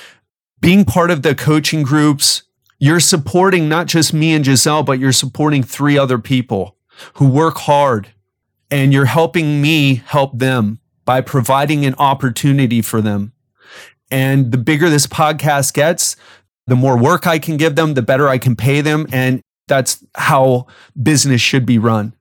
being 0.60 0.84
part 0.84 1.10
of 1.10 1.22
the 1.22 1.34
coaching 1.34 1.82
groups, 1.82 2.42
you're 2.78 3.00
supporting 3.00 3.68
not 3.68 3.86
just 3.86 4.12
me 4.12 4.34
and 4.34 4.44
Giselle, 4.44 4.82
but 4.82 4.98
you're 4.98 5.12
supporting 5.12 5.62
three 5.62 5.98
other 5.98 6.18
people 6.18 6.76
who 7.14 7.28
work 7.28 7.56
hard 7.58 8.08
and 8.70 8.92
you're 8.92 9.06
helping 9.06 9.60
me 9.60 9.96
help 10.06 10.38
them 10.38 10.80
by 11.04 11.20
providing 11.20 11.86
an 11.86 11.94
opportunity 11.98 12.82
for 12.82 13.00
them. 13.00 13.32
And 14.10 14.52
the 14.52 14.58
bigger 14.58 14.88
this 14.88 15.06
podcast 15.06 15.74
gets, 15.74 16.16
the 16.66 16.76
more 16.76 16.98
work 16.98 17.26
I 17.26 17.38
can 17.38 17.56
give 17.56 17.76
them, 17.76 17.94
the 17.94 18.02
better 18.02 18.28
I 18.28 18.38
can 18.38 18.56
pay 18.56 18.80
them. 18.80 19.06
And 19.12 19.40
that's 19.68 20.04
how 20.14 20.66
business 21.00 21.40
should 21.40 21.66
be 21.66 21.78
run. 21.78 22.12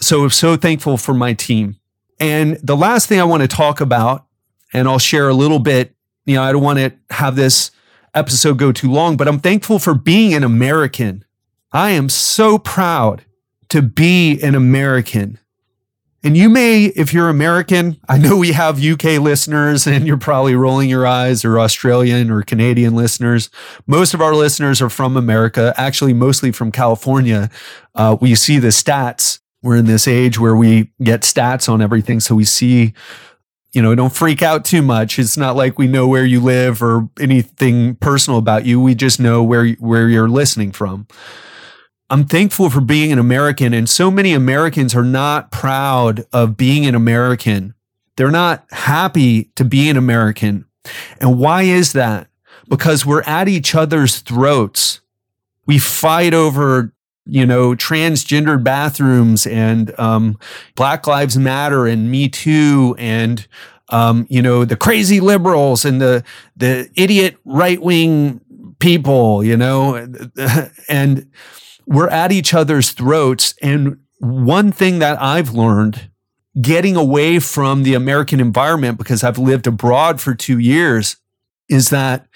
So 0.00 0.24
I'm 0.24 0.30
so 0.30 0.56
thankful 0.56 0.96
for 0.96 1.14
my 1.14 1.32
team. 1.32 1.76
And 2.20 2.58
the 2.62 2.76
last 2.76 3.08
thing 3.08 3.20
I 3.20 3.24
want 3.24 3.42
to 3.42 3.48
talk 3.48 3.80
about, 3.80 4.26
and 4.72 4.88
I'll 4.88 4.98
share 4.98 5.28
a 5.28 5.34
little 5.34 5.58
bit, 5.58 5.94
you 6.24 6.34
know, 6.34 6.42
I 6.42 6.52
don't 6.52 6.62
want 6.62 6.78
to 6.78 6.92
have 7.10 7.36
this 7.36 7.70
episode 8.14 8.58
go 8.58 8.72
too 8.72 8.90
long, 8.90 9.16
but 9.16 9.28
I'm 9.28 9.40
thankful 9.40 9.78
for 9.78 9.94
being 9.94 10.34
an 10.34 10.44
American. 10.44 11.24
I 11.72 11.90
am 11.90 12.08
so 12.08 12.58
proud 12.58 13.24
to 13.68 13.82
be 13.82 14.40
an 14.42 14.54
American. 14.54 15.38
And 16.24 16.36
you 16.36 16.48
may, 16.48 16.86
if 16.86 17.14
you're 17.14 17.28
American, 17.28 17.96
I 18.08 18.18
know 18.18 18.36
we 18.36 18.52
have 18.52 18.82
UK 18.82 19.20
listeners 19.20 19.86
and 19.86 20.04
you're 20.04 20.16
probably 20.16 20.56
rolling 20.56 20.90
your 20.90 21.06
eyes 21.06 21.44
or 21.44 21.60
Australian 21.60 22.30
or 22.30 22.42
Canadian 22.42 22.96
listeners. 22.96 23.50
Most 23.86 24.14
of 24.14 24.20
our 24.20 24.34
listeners 24.34 24.82
are 24.82 24.90
from 24.90 25.16
America, 25.16 25.72
actually, 25.76 26.12
mostly 26.12 26.50
from 26.50 26.72
California. 26.72 27.50
Uh, 27.94 28.16
we 28.20 28.34
see 28.34 28.58
the 28.58 28.68
stats. 28.68 29.38
We're 29.62 29.76
in 29.76 29.86
this 29.86 30.08
age 30.08 30.40
where 30.40 30.56
we 30.56 30.90
get 31.02 31.22
stats 31.22 31.68
on 31.68 31.80
everything. 31.80 32.18
So 32.18 32.34
we 32.34 32.44
see, 32.44 32.94
you 33.72 33.80
know, 33.80 33.94
don't 33.94 34.12
freak 34.12 34.42
out 34.42 34.64
too 34.64 34.82
much. 34.82 35.20
It's 35.20 35.36
not 35.36 35.54
like 35.54 35.78
we 35.78 35.86
know 35.86 36.08
where 36.08 36.24
you 36.24 36.40
live 36.40 36.82
or 36.82 37.08
anything 37.20 37.94
personal 37.96 38.40
about 38.40 38.66
you. 38.66 38.80
We 38.80 38.96
just 38.96 39.20
know 39.20 39.44
where, 39.44 39.68
where 39.74 40.08
you're 40.08 40.28
listening 40.28 40.72
from. 40.72 41.06
I'm 42.10 42.24
thankful 42.24 42.70
for 42.70 42.80
being 42.80 43.12
an 43.12 43.18
American, 43.18 43.74
and 43.74 43.88
so 43.88 44.10
many 44.10 44.32
Americans 44.32 44.94
are 44.94 45.04
not 45.04 45.50
proud 45.50 46.24
of 46.32 46.56
being 46.56 46.86
an 46.86 46.94
American. 46.94 47.74
They're 48.16 48.30
not 48.30 48.64
happy 48.70 49.44
to 49.56 49.64
be 49.64 49.88
an 49.90 49.96
American. 49.96 50.64
And 51.20 51.38
why 51.38 51.62
is 51.62 51.92
that? 51.92 52.28
Because 52.68 53.04
we're 53.04 53.22
at 53.22 53.46
each 53.46 53.74
other's 53.74 54.20
throats. 54.20 55.00
We 55.66 55.78
fight 55.78 56.32
over, 56.32 56.94
you 57.26 57.44
know, 57.44 57.72
transgendered 57.72 58.64
bathrooms 58.64 59.46
and 59.46 59.98
um, 60.00 60.38
Black 60.76 61.06
Lives 61.06 61.36
Matter 61.36 61.86
and 61.86 62.10
Me 62.10 62.28
Too 62.28 62.96
and 62.98 63.46
um, 63.90 64.26
you 64.28 64.42
know 64.42 64.64
the 64.64 64.76
crazy 64.76 65.20
liberals 65.20 65.84
and 65.84 66.00
the 66.00 66.22
the 66.56 66.90
idiot 66.94 67.36
right 67.44 67.80
wing 67.80 68.40
people, 68.78 69.42
you 69.42 69.56
know, 69.56 70.06
and 70.88 71.30
we're 71.88 72.08
at 72.08 72.30
each 72.30 72.52
other's 72.52 72.90
throats. 72.90 73.54
And 73.62 73.98
one 74.18 74.70
thing 74.70 74.98
that 74.98 75.20
I've 75.20 75.54
learned 75.54 76.10
getting 76.60 76.96
away 76.96 77.38
from 77.38 77.82
the 77.82 77.94
American 77.94 78.40
environment 78.40 78.98
because 78.98 79.24
I've 79.24 79.38
lived 79.38 79.66
abroad 79.66 80.20
for 80.20 80.34
two 80.34 80.58
years 80.58 81.16
is 81.68 81.90
that 81.90 82.26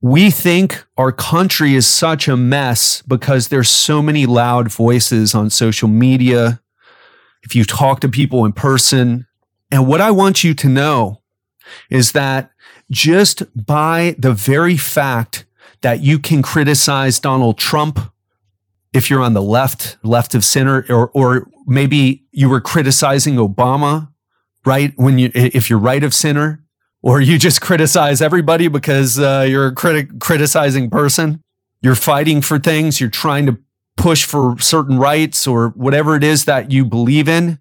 we 0.00 0.30
think 0.30 0.84
our 0.96 1.12
country 1.12 1.74
is 1.74 1.86
such 1.86 2.26
a 2.26 2.36
mess 2.36 3.02
because 3.02 3.48
there's 3.48 3.68
so 3.68 4.02
many 4.02 4.24
loud 4.26 4.72
voices 4.72 5.34
on 5.34 5.50
social 5.50 5.88
media. 5.88 6.60
If 7.42 7.54
you 7.54 7.64
talk 7.64 8.00
to 8.00 8.08
people 8.08 8.44
in 8.44 8.52
person, 8.52 9.26
and 9.70 9.86
what 9.86 10.00
I 10.00 10.10
want 10.10 10.42
you 10.42 10.54
to 10.54 10.68
know 10.68 11.22
is 11.90 12.12
that 12.12 12.50
just 12.90 13.42
by 13.54 14.14
the 14.18 14.32
very 14.32 14.76
fact 14.76 15.44
that 15.82 16.00
you 16.00 16.18
can 16.18 16.42
criticize 16.42 17.20
Donald 17.20 17.58
Trump 17.58 18.11
if 18.92 19.08
you're 19.08 19.22
on 19.22 19.32
the 19.34 19.42
left, 19.42 19.96
left 20.02 20.34
of 20.34 20.44
center, 20.44 20.84
or, 20.88 21.10
or 21.10 21.48
maybe 21.66 22.24
you 22.30 22.48
were 22.48 22.60
criticizing 22.60 23.36
Obama, 23.36 24.08
right? 24.64 24.92
When 24.96 25.18
you, 25.18 25.30
if 25.34 25.70
you're 25.70 25.78
right 25.78 26.04
of 26.04 26.14
center, 26.14 26.62
or 27.02 27.20
you 27.20 27.38
just 27.38 27.60
criticize 27.60 28.22
everybody 28.22 28.68
because 28.68 29.18
uh, 29.18 29.44
you're 29.48 29.66
a 29.66 29.74
critic, 29.74 30.20
criticizing 30.20 30.88
person, 30.88 31.42
you're 31.80 31.96
fighting 31.96 32.40
for 32.40 32.58
things, 32.58 33.00
you're 33.00 33.10
trying 33.10 33.46
to 33.46 33.58
push 33.96 34.24
for 34.24 34.56
certain 34.58 34.98
rights 34.98 35.46
or 35.46 35.70
whatever 35.70 36.14
it 36.14 36.22
is 36.22 36.44
that 36.44 36.70
you 36.70 36.84
believe 36.84 37.28
in. 37.28 37.58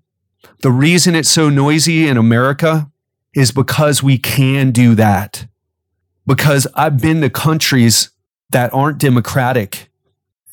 The 0.61 0.71
reason 0.71 1.15
it's 1.15 1.29
so 1.29 1.49
noisy 1.49 2.07
in 2.07 2.17
America 2.17 2.91
is 3.33 3.51
because 3.51 4.03
we 4.03 4.17
can 4.17 4.71
do 4.71 4.95
that. 4.95 5.47
Because 6.27 6.67
I've 6.75 7.01
been 7.01 7.21
to 7.21 7.29
countries 7.29 8.11
that 8.51 8.73
aren't 8.73 8.99
democratic 8.99 9.90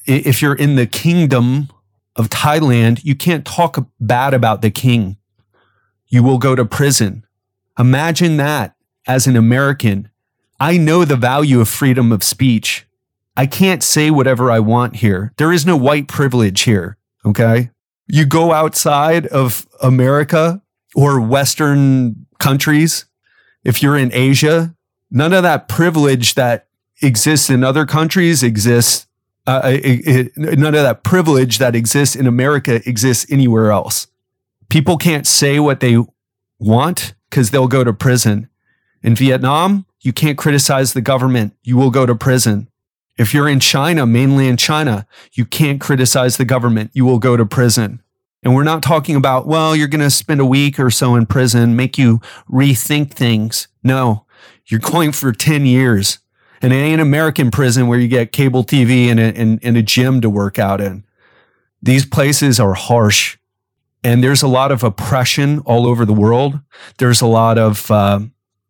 if 0.08 0.40
you're 0.40 0.54
in 0.54 0.76
the 0.76 0.86
kingdom 0.86 1.68
of 2.16 2.30
Thailand, 2.30 3.04
you 3.04 3.14
can't 3.14 3.44
talk 3.44 3.86
bad 4.00 4.34
about 4.34 4.62
the 4.62 4.70
king. 4.70 5.18
You 6.08 6.22
will 6.22 6.38
go 6.38 6.56
to 6.56 6.64
prison. 6.64 7.26
Imagine 7.78 8.38
that 8.38 8.74
as 9.06 9.26
an 9.26 9.36
American. 9.36 10.10
I 10.58 10.78
know 10.78 11.04
the 11.04 11.16
value 11.16 11.60
of 11.60 11.68
freedom 11.68 12.10
of 12.10 12.24
speech. 12.24 12.86
I 13.36 13.46
can't 13.46 13.82
say 13.82 14.10
whatever 14.10 14.50
I 14.50 14.58
want 14.58 14.96
here. 14.96 15.32
There 15.36 15.52
is 15.52 15.64
no 15.64 15.76
white 15.76 16.08
privilege 16.08 16.62
here. 16.62 16.96
Okay. 17.24 17.70
You 18.06 18.24
go 18.24 18.52
outside 18.52 19.26
of 19.26 19.68
America 19.82 20.62
or 20.94 21.20
Western 21.20 22.26
countries. 22.38 23.04
If 23.62 23.82
you're 23.82 23.98
in 23.98 24.10
Asia, 24.12 24.74
none 25.10 25.34
of 25.34 25.42
that 25.42 25.68
privilege 25.68 26.34
that 26.34 26.66
exists 27.02 27.50
in 27.50 27.62
other 27.62 27.86
countries 27.86 28.42
exists 28.42 29.07
uh, 29.48 29.62
it, 29.64 30.36
it, 30.36 30.36
none 30.36 30.74
of 30.74 30.82
that 30.82 31.02
privilege 31.02 31.56
that 31.56 31.74
exists 31.74 32.14
in 32.14 32.26
America 32.26 32.86
exists 32.86 33.24
anywhere 33.30 33.70
else. 33.72 34.06
People 34.68 34.98
can't 34.98 35.26
say 35.26 35.58
what 35.58 35.80
they 35.80 35.96
want 36.58 37.14
because 37.30 37.50
they'll 37.50 37.66
go 37.66 37.82
to 37.82 37.94
prison. 37.94 38.50
In 39.02 39.14
Vietnam, 39.14 39.86
you 40.02 40.12
can't 40.12 40.36
criticize 40.36 40.92
the 40.92 41.00
government. 41.00 41.54
You 41.62 41.78
will 41.78 41.90
go 41.90 42.04
to 42.04 42.14
prison. 42.14 42.68
If 43.16 43.32
you're 43.32 43.48
in 43.48 43.58
China, 43.58 44.04
mainly 44.04 44.48
in 44.48 44.58
China, 44.58 45.06
you 45.32 45.46
can't 45.46 45.80
criticize 45.80 46.36
the 46.36 46.44
government. 46.44 46.90
You 46.92 47.06
will 47.06 47.18
go 47.18 47.34
to 47.36 47.46
prison. 47.46 48.02
And 48.42 48.54
we're 48.54 48.64
not 48.64 48.82
talking 48.82 49.16
about, 49.16 49.46
well, 49.46 49.74
you're 49.74 49.88
going 49.88 50.02
to 50.02 50.10
spend 50.10 50.40
a 50.40 50.44
week 50.44 50.78
or 50.78 50.90
so 50.90 51.14
in 51.14 51.24
prison, 51.24 51.74
make 51.74 51.96
you 51.96 52.20
rethink 52.50 53.12
things. 53.12 53.66
No, 53.82 54.26
you're 54.66 54.78
going 54.78 55.12
for 55.12 55.32
10 55.32 55.64
years. 55.64 56.18
And 56.60 56.72
it 56.72 56.76
ain't 56.76 57.00
American 57.00 57.50
prison 57.50 57.86
where 57.86 57.98
you 57.98 58.08
get 58.08 58.32
cable 58.32 58.64
TV 58.64 59.06
and 59.06 59.20
a, 59.20 59.34
and, 59.34 59.58
and 59.62 59.76
a 59.76 59.82
gym 59.82 60.20
to 60.20 60.30
work 60.30 60.58
out 60.58 60.80
in. 60.80 61.04
These 61.82 62.06
places 62.06 62.58
are 62.58 62.74
harsh. 62.74 63.38
And 64.02 64.22
there's 64.22 64.42
a 64.42 64.48
lot 64.48 64.72
of 64.72 64.82
oppression 64.82 65.60
all 65.60 65.86
over 65.86 66.04
the 66.04 66.12
world. 66.12 66.60
There's 66.98 67.20
a 67.20 67.26
lot 67.26 67.58
of 67.58 67.90
uh, 67.90 68.20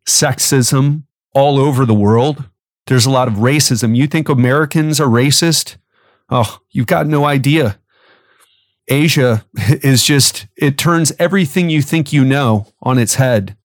sexism 0.05 1.03
all 1.33 1.59
over 1.59 1.85
the 1.85 1.93
world. 1.93 2.49
There's 2.87 3.05
a 3.05 3.11
lot 3.11 3.27
of 3.27 3.35
racism. 3.35 3.95
You 3.95 4.07
think 4.07 4.29
Americans 4.29 4.99
are 4.99 5.07
racist? 5.07 5.77
Oh, 6.29 6.59
you've 6.71 6.87
got 6.87 7.07
no 7.07 7.25
idea. 7.25 7.79
Asia 8.87 9.45
is 9.55 10.03
just, 10.03 10.47
it 10.55 10.77
turns 10.77 11.11
everything 11.19 11.69
you 11.69 11.81
think 11.81 12.11
you 12.11 12.25
know 12.25 12.67
on 12.81 12.97
its 12.97 13.15
head. 13.15 13.55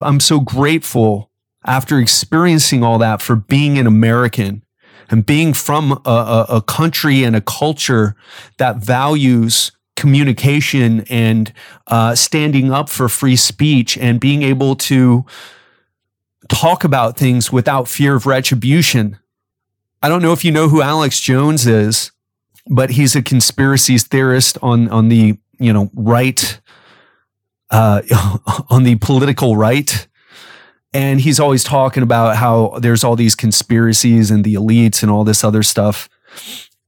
I'm 0.00 0.20
so 0.20 0.40
grateful 0.40 1.30
after 1.64 1.98
experiencing 1.98 2.82
all 2.82 2.98
that 2.98 3.22
for 3.22 3.36
being 3.36 3.78
an 3.78 3.86
American 3.86 4.62
and 5.10 5.24
being 5.24 5.52
from 5.52 5.92
a, 6.04 6.10
a, 6.10 6.46
a 6.56 6.62
country 6.62 7.24
and 7.24 7.36
a 7.36 7.40
culture 7.40 8.16
that 8.58 8.76
values 8.76 9.72
communication 9.96 11.02
and 11.08 11.52
uh, 11.86 12.14
standing 12.14 12.72
up 12.72 12.88
for 12.88 13.08
free 13.08 13.36
speech 13.36 13.96
and 13.98 14.20
being 14.20 14.42
able 14.42 14.74
to 14.74 15.24
talk 16.48 16.84
about 16.84 17.16
things 17.16 17.52
without 17.52 17.88
fear 17.88 18.14
of 18.14 18.26
retribution. 18.26 19.18
I 20.02 20.08
don't 20.08 20.22
know 20.22 20.32
if 20.32 20.44
you 20.44 20.52
know 20.52 20.68
who 20.68 20.82
Alex 20.82 21.20
Jones 21.20 21.66
is, 21.66 22.12
but 22.66 22.90
he's 22.90 23.16
a 23.16 23.22
conspiracy 23.22 23.98
theorist 23.98 24.58
on 24.62 24.88
on 24.88 25.08
the 25.08 25.38
you 25.58 25.72
know 25.72 25.90
right, 25.94 26.60
uh, 27.70 28.02
on 28.68 28.82
the 28.82 28.96
political 28.96 29.56
right, 29.56 30.06
and 30.94 31.20
he's 31.20 31.40
always 31.40 31.64
talking 31.64 32.04
about 32.04 32.36
how 32.36 32.78
there's 32.78 33.02
all 33.02 33.16
these 33.16 33.34
conspiracies 33.34 34.30
and 34.30 34.44
the 34.44 34.54
elites 34.54 35.02
and 35.02 35.10
all 35.10 35.24
this 35.24 35.42
other 35.42 35.64
stuff. 35.64 36.08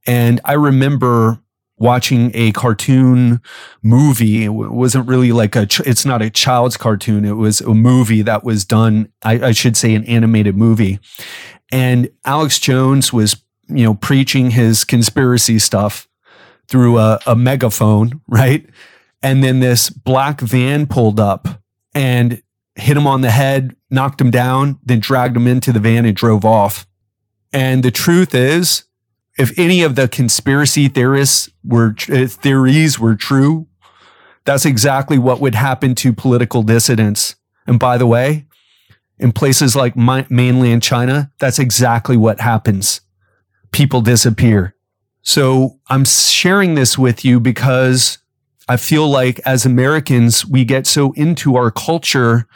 And 0.07 0.41
I 0.45 0.53
remember 0.53 1.41
watching 1.79 2.31
a 2.33 2.53
cartoon 2.53 3.41
movie. 3.83 4.45
It 4.45 4.49
wasn't 4.51 5.09
really 5.09 5.33
like 5.33 5.57
a, 5.57 5.67
it's 5.85 6.07
not 6.07 6.23
a 6.23 6.31
child's 6.31 6.77
cartoon. 6.77 7.25
It 7.25 7.33
was 7.33 7.61
a 7.61 7.75
movie 7.75 8.23
that 8.23 8.45
was 8.45 8.65
done, 8.65 9.13
I, 9.23 9.49
I 9.49 9.53
should 9.53 9.77
say, 9.77 9.95
an 9.95 10.05
animated 10.05 10.57
movie. 10.57 11.01
And 11.71 12.09
Alex 12.25 12.59
Jones 12.59 13.13
was, 13.13 13.43
you 13.69 13.85
know, 13.85 13.95
preaching 13.95 14.53
his 14.53 14.85
conspiracy 14.85 15.59
stuff 15.59 16.09
through 16.69 16.99
a, 16.99 17.19
a 17.27 17.37
megaphone, 17.37 18.21
right? 18.29 18.65
And 19.23 19.43
then 19.43 19.61
this 19.61 19.91
black 19.91 20.41
van 20.41 20.87
pulled 20.87 21.19
up 21.19 21.49
and 21.95 22.41
hit 22.77 22.97
him 22.97 23.07
on 23.07 23.23
the 23.23 23.31
head, 23.31 23.75
knocked 23.91 24.21
him 24.21 24.31
down, 24.31 24.79
then 24.85 25.01
dragged 25.01 25.37
him 25.37 25.47
into 25.47 25.73
the 25.73 25.81
van 25.81 26.05
and 26.05 26.17
drove 26.17 26.45
off. 26.45 26.87
And 27.53 27.83
the 27.83 27.91
truth 27.91 28.35
is, 28.35 28.85
if 29.39 29.57
any 29.59 29.83
of 29.83 29.95
the 29.95 30.09
conspiracy 30.09 30.89
theorists 30.89 31.51
were 31.63 31.95
theories 31.95 32.99
were 32.99 33.15
true, 33.15 33.67
that's 34.45 34.65
exactly 34.65 35.19
what 35.19 35.41
would 35.41 35.55
happen 35.55 35.95
to 35.97 36.13
political 36.13 36.63
dissidents. 36.63 37.37
And 37.67 37.79
by 37.79 37.99
the 37.99 38.07
way, 38.07 38.47
in 39.19 39.33
places 39.33 39.75
like 39.75 39.97
mainland 39.97 40.83
China, 40.83 41.33
that's 41.39 41.59
exactly 41.59 42.17
what 42.17 42.41
happens. 42.41 43.01
People 43.73 44.01
disappear. 44.01 44.75
So 45.23 45.81
I'm 45.89 46.05
sharing 46.05 46.75
this 46.75 46.97
with 46.97 47.25
you 47.25 47.41
because 47.41 48.19
I 48.69 48.77
feel 48.77 49.09
like 49.09 49.41
as 49.41 49.67
Americans, 49.67 50.47
we 50.47 50.65
get 50.65 50.87
so 50.87 51.13
into 51.13 51.57
our 51.57 51.71
culture 51.71 52.47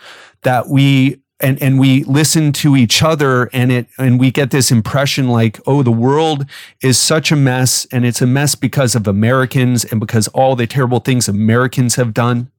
that 0.42 0.68
we 0.68 1.20
and 1.40 1.61
and 1.62 1.79
we 1.79 2.05
listen 2.05 2.53
to 2.53 2.76
each 2.76 3.03
other 3.03 3.48
and 3.53 3.72
it 3.72 3.88
and 3.98 4.20
we 4.20 4.31
get 4.31 4.50
this 4.50 4.70
impression 4.70 5.29
like 5.29 5.59
oh 5.66 5.83
the 5.83 5.90
world 5.90 6.46
is 6.83 6.98
such 6.98 7.33
a 7.33 7.37
mess 7.37 7.87
and 7.90 8.05
it's 8.05 8.20
a 8.20 8.26
mess 8.26 8.55
because 8.55 8.94
of 8.94 9.07
Americans 9.07 9.85
and 9.85 9.98
because 10.00 10.29
all 10.29 10.55
the 10.55 10.66
terrible 10.66 11.00
things 11.00 11.29
Americans 11.29 11.96
have 11.96 12.12
done. 12.12 12.50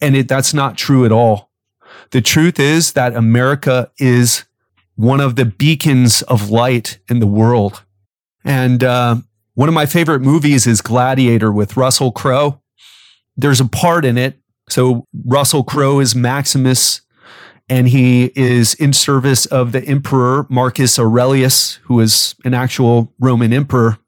And 0.00 0.16
it 0.16 0.28
that's 0.28 0.54
not 0.54 0.76
true 0.76 1.04
at 1.04 1.12
all. 1.12 1.50
The 2.10 2.20
truth 2.20 2.58
is 2.58 2.92
that 2.92 3.14
America 3.14 3.90
is 3.98 4.44
one 4.96 5.20
of 5.20 5.36
the 5.36 5.44
beacons 5.44 6.22
of 6.22 6.50
light 6.50 6.98
in 7.08 7.20
the 7.20 7.26
world. 7.26 7.82
And 8.44 8.82
uh, 8.82 9.16
one 9.54 9.68
of 9.68 9.74
my 9.74 9.86
favorite 9.86 10.20
movies 10.20 10.66
is 10.66 10.80
Gladiator 10.80 11.52
with 11.52 11.76
Russell 11.76 12.12
Crowe. 12.12 12.60
There's 13.36 13.60
a 13.60 13.66
part 13.66 14.04
in 14.04 14.16
it 14.16 14.38
so 14.68 15.06
Russell 15.24 15.64
Crowe 15.64 16.00
is 16.00 16.14
Maximus 16.14 17.02
and 17.68 17.88
he 17.88 18.32
is 18.34 18.74
in 18.74 18.92
service 18.92 19.46
of 19.46 19.72
the 19.72 19.84
emperor 19.84 20.46
Marcus 20.48 20.98
Aurelius, 20.98 21.74
who 21.84 22.00
is 22.00 22.34
an 22.44 22.54
actual 22.54 23.12
Roman 23.18 23.52
emperor. 23.52 23.98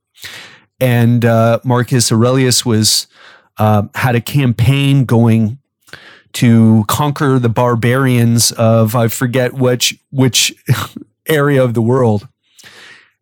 And 0.80 1.24
uh, 1.24 1.60
Marcus 1.62 2.10
Aurelius 2.10 2.64
was 2.64 3.06
uh, 3.58 3.82
had 3.94 4.14
a 4.14 4.20
campaign 4.20 5.04
going 5.04 5.58
to 6.32 6.84
conquer 6.88 7.38
the 7.38 7.48
barbarians 7.48 8.52
of 8.52 8.94
I 8.94 9.08
forget 9.08 9.52
which 9.52 9.98
which 10.10 10.54
area 11.28 11.62
of 11.62 11.74
the 11.74 11.82
world. 11.82 12.28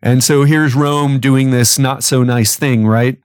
And 0.00 0.22
so 0.22 0.44
here's 0.44 0.74
Rome 0.74 1.18
doing 1.18 1.50
this 1.50 1.78
not 1.78 2.04
so 2.04 2.22
nice 2.22 2.54
thing, 2.54 2.86
right? 2.86 3.18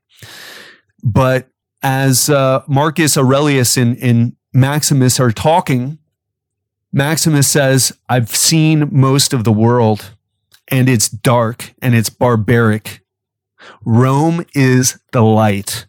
But 1.04 1.50
as 1.84 2.30
uh, 2.30 2.64
Marcus 2.68 3.18
Aurelius 3.18 3.78
and, 3.78 3.98
and 3.98 4.36
Maximus 4.54 5.20
are 5.20 5.32
talking, 5.32 6.00
Maximus 6.92 7.48
says, 7.48 7.92
I've 8.08 8.34
seen 8.34 8.88
most 8.92 9.34
of 9.34 9.44
the 9.44 9.52
world 9.52 10.16
and 10.70 10.88
it's 10.88 11.10
dark 11.10 11.74
and 11.82 11.94
it's 11.94 12.10
barbaric. 12.10 13.02
Rome 13.84 14.46
is 14.56 15.00
the 15.12 15.22
light. 15.22 15.86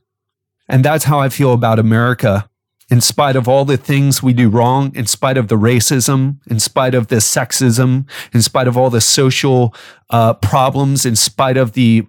And 0.69 0.85
that's 0.85 1.05
how 1.05 1.21
I 1.21 1.29
feel 1.29 1.53
about 1.53 1.79
America. 1.79 2.49
In 2.91 3.01
spite 3.01 3.37
of 3.37 3.49
all 3.49 3.65
the 3.65 3.77
things 3.77 4.23
we 4.23 4.33
do 4.33 4.49
wrong, 4.49 4.95
in 4.95 5.07
spite 5.07 5.39
of 5.39 5.49
the 5.49 5.57
racism, 5.57 6.39
in 6.47 6.61
spite 6.61 6.95
of 6.95 7.09
the 7.09 7.17
sexism, 7.17 8.07
in 8.33 8.43
spite 8.43 8.69
of 8.69 8.77
all 8.77 8.91
the 8.91 9.01
social 9.01 9.75
uh, 10.11 10.35
problems, 10.35 11.07
in 11.07 11.17
spite 11.17 11.57
of 11.57 11.73
the 11.73 12.07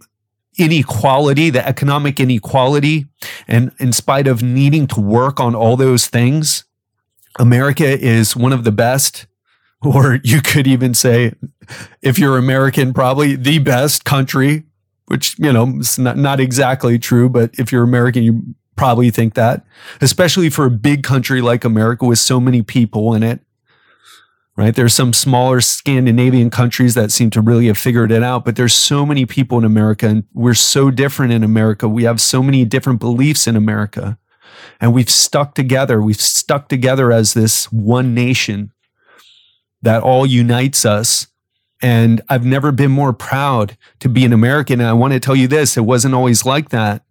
inequality, 0.57 1.49
the 1.49 1.65
economic 1.67 2.19
inequality, 2.19 3.07
and 3.47 3.71
in 3.79 3.93
spite 3.93 4.27
of 4.27 4.41
needing 4.41 4.87
to 4.87 4.99
work 4.99 5.39
on 5.39 5.55
all 5.55 5.77
those 5.77 6.07
things, 6.07 6.65
America 7.37 7.85
is 7.85 8.35
one 8.35 8.53
of 8.53 8.63
the 8.63 8.71
best, 8.71 9.27
or 9.81 10.15
you 10.23 10.41
could 10.41 10.67
even 10.67 10.93
say, 10.93 11.33
if 12.01 12.17
you're 12.17 12.37
American, 12.37 12.93
probably 12.93 13.35
the 13.35 13.59
best 13.59 14.05
country, 14.05 14.63
which, 15.07 15.37
you 15.37 15.51
know, 15.51 15.79
is 15.79 15.99
not, 15.99 16.17
not 16.17 16.39
exactly 16.39 16.97
true, 16.97 17.29
but 17.29 17.51
if 17.59 17.71
you're 17.71 17.83
American, 17.83 18.23
you 18.23 18.55
probably 18.75 19.09
think 19.09 19.35
that, 19.35 19.65
especially 20.01 20.49
for 20.49 20.65
a 20.65 20.71
big 20.71 21.03
country 21.03 21.41
like 21.41 21.63
America 21.63 22.05
with 22.05 22.19
so 22.19 22.39
many 22.39 22.61
people 22.61 23.13
in 23.13 23.23
it. 23.23 23.39
Right. 24.57 24.73
There's 24.73 24.93
some 24.93 25.11
smaller 25.11 25.59
Scandinavian 25.59 26.49
countries 26.49 26.93
that 26.93 27.11
seem 27.11 27.29
to 27.31 27.41
really 27.41 27.67
have 27.67 27.77
figured 27.77 28.09
it 28.09 28.23
out, 28.23 28.45
but 28.45 28.55
there's 28.55 28.73
so 28.73 29.05
many 29.05 29.25
people 29.25 29.57
in 29.57 29.65
America 29.65 30.07
and 30.07 30.23
we're 30.33 30.53
so 30.53 30.89
different 30.89 31.33
in 31.33 31.43
America. 31.43 31.89
We 31.89 32.03
have 32.03 32.21
so 32.21 32.41
many 32.41 32.63
different 32.63 33.01
beliefs 33.01 33.47
in 33.47 33.57
America 33.57 34.17
and 34.79 34.93
we've 34.93 35.09
stuck 35.09 35.55
together. 35.55 36.01
We've 36.01 36.19
stuck 36.19 36.69
together 36.69 37.11
as 37.11 37.33
this 37.33 37.71
one 37.71 38.13
nation 38.13 38.71
that 39.81 40.03
all 40.03 40.25
unites 40.25 40.85
us. 40.85 41.27
And 41.81 42.21
I've 42.29 42.45
never 42.45 42.71
been 42.71 42.91
more 42.91 43.13
proud 43.13 43.77
to 43.99 44.09
be 44.09 44.25
an 44.25 44.33
American. 44.33 44.79
And 44.79 44.89
I 44.89 44.93
want 44.93 45.13
to 45.13 45.19
tell 45.19 45.35
you 45.35 45.47
this 45.47 45.77
it 45.77 45.81
wasn't 45.81 46.15
always 46.15 46.45
like 46.45 46.69
that. 46.69 47.03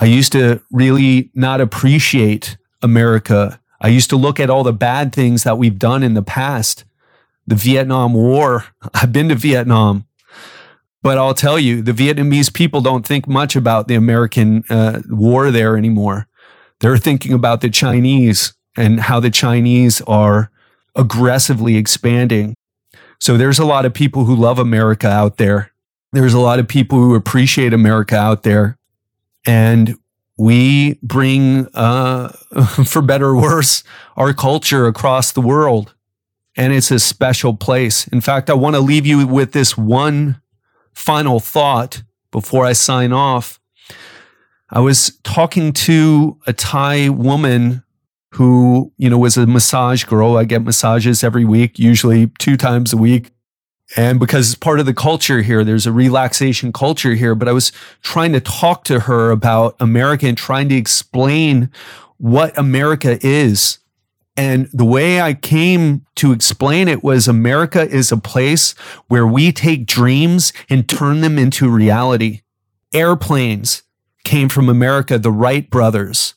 I 0.00 0.06
used 0.06 0.32
to 0.32 0.62
really 0.72 1.30
not 1.34 1.60
appreciate 1.60 2.56
America. 2.82 3.60
I 3.80 3.88
used 3.88 4.10
to 4.10 4.16
look 4.16 4.40
at 4.40 4.50
all 4.50 4.64
the 4.64 4.72
bad 4.72 5.12
things 5.12 5.44
that 5.44 5.58
we've 5.58 5.78
done 5.78 6.02
in 6.02 6.14
the 6.14 6.22
past. 6.22 6.84
The 7.46 7.54
Vietnam 7.54 8.14
War. 8.14 8.66
I've 8.94 9.12
been 9.12 9.28
to 9.28 9.34
Vietnam. 9.34 10.06
But 11.02 11.16
I'll 11.16 11.34
tell 11.34 11.58
you, 11.58 11.80
the 11.80 11.92
Vietnamese 11.92 12.52
people 12.52 12.80
don't 12.80 13.06
think 13.06 13.28
much 13.28 13.54
about 13.54 13.86
the 13.86 13.94
American 13.94 14.64
uh, 14.68 15.02
war 15.08 15.50
there 15.50 15.76
anymore. 15.76 16.26
They're 16.80 16.98
thinking 16.98 17.32
about 17.32 17.60
the 17.60 17.70
Chinese 17.70 18.52
and 18.76 19.00
how 19.00 19.20
the 19.20 19.30
Chinese 19.30 20.00
are 20.02 20.50
aggressively 20.94 21.76
expanding. 21.76 22.54
So 23.20 23.36
there's 23.36 23.58
a 23.58 23.64
lot 23.64 23.84
of 23.84 23.94
people 23.94 24.24
who 24.24 24.34
love 24.34 24.58
America 24.58 25.08
out 25.08 25.36
there. 25.36 25.72
There's 26.12 26.34
a 26.34 26.40
lot 26.40 26.58
of 26.58 26.68
people 26.68 26.98
who 26.98 27.14
appreciate 27.14 27.72
America 27.72 28.16
out 28.16 28.42
there. 28.42 28.76
And 29.46 29.96
we 30.38 30.98
bring, 31.02 31.66
uh, 31.74 32.28
for 32.86 33.02
better 33.02 33.26
or 33.26 33.36
worse, 33.40 33.82
our 34.16 34.32
culture 34.32 34.86
across 34.86 35.32
the 35.32 35.40
world. 35.40 35.94
And 36.56 36.72
it's 36.72 36.90
a 36.90 36.98
special 36.98 37.54
place. 37.54 38.08
In 38.08 38.20
fact, 38.20 38.50
I 38.50 38.54
want 38.54 38.74
to 38.74 38.80
leave 38.80 39.06
you 39.06 39.26
with 39.26 39.52
this 39.52 39.76
one 39.76 40.40
final 40.92 41.38
thought 41.38 42.02
before 42.32 42.64
I 42.64 42.72
sign 42.72 43.12
off. 43.12 43.60
I 44.70 44.80
was 44.80 45.18
talking 45.22 45.72
to 45.72 46.38
a 46.46 46.52
Thai 46.52 47.08
woman 47.08 47.82
who, 48.32 48.92
you 48.98 49.08
know, 49.08 49.18
was 49.18 49.36
a 49.36 49.46
massage 49.46 50.04
girl. 50.04 50.36
I 50.36 50.44
get 50.44 50.62
massages 50.62 51.24
every 51.24 51.44
week, 51.44 51.78
usually 51.78 52.26
two 52.38 52.56
times 52.56 52.92
a 52.92 52.96
week. 52.96 53.30
And 53.96 54.20
because 54.20 54.50
it's 54.50 54.58
part 54.58 54.80
of 54.80 54.86
the 54.86 54.94
culture 54.94 55.40
here, 55.40 55.64
there's 55.64 55.86
a 55.86 55.92
relaxation 55.92 56.72
culture 56.72 57.14
here. 57.14 57.34
But 57.34 57.48
I 57.48 57.52
was 57.52 57.72
trying 58.02 58.32
to 58.32 58.40
talk 58.40 58.84
to 58.84 59.00
her 59.00 59.30
about 59.30 59.76
America 59.80 60.26
and 60.26 60.36
trying 60.36 60.68
to 60.68 60.76
explain 60.76 61.70
what 62.18 62.56
America 62.58 63.18
is. 63.26 63.78
And 64.36 64.68
the 64.72 64.84
way 64.84 65.20
I 65.20 65.34
came 65.34 66.04
to 66.16 66.32
explain 66.32 66.86
it 66.86 67.02
was 67.02 67.26
America 67.26 67.88
is 67.88 68.12
a 68.12 68.16
place 68.16 68.72
where 69.08 69.26
we 69.26 69.50
take 69.50 69.86
dreams 69.86 70.52
and 70.68 70.88
turn 70.88 71.22
them 71.22 71.38
into 71.38 71.68
reality. 71.68 72.42
Airplanes 72.92 73.82
came 74.24 74.48
from 74.48 74.68
America, 74.68 75.18
the 75.18 75.32
Wright 75.32 75.68
brothers. 75.68 76.34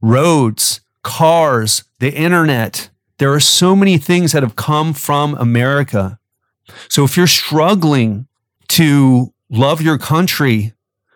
Roads, 0.00 0.80
cars, 1.02 1.84
the 1.98 2.12
internet. 2.14 2.90
There 3.18 3.32
are 3.32 3.40
so 3.40 3.74
many 3.74 3.98
things 3.98 4.32
that 4.32 4.42
have 4.42 4.56
come 4.56 4.92
from 4.92 5.34
America. 5.34 6.20
So 6.88 7.04
if 7.04 7.16
you're 7.16 7.26
struggling 7.26 8.26
to 8.68 9.32
love 9.50 9.80
your 9.80 9.98
country, 9.98 10.72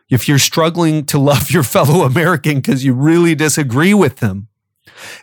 if 0.09 0.29
you're 0.29 0.39
struggling 0.39 1.05
to 1.07 1.19
love 1.19 1.51
your 1.51 1.63
fellow 1.63 2.05
American 2.05 2.57
because 2.57 2.85
you 2.85 2.93
really 2.93 3.35
disagree 3.35 3.95
with 3.95 4.17
them, 4.17 4.49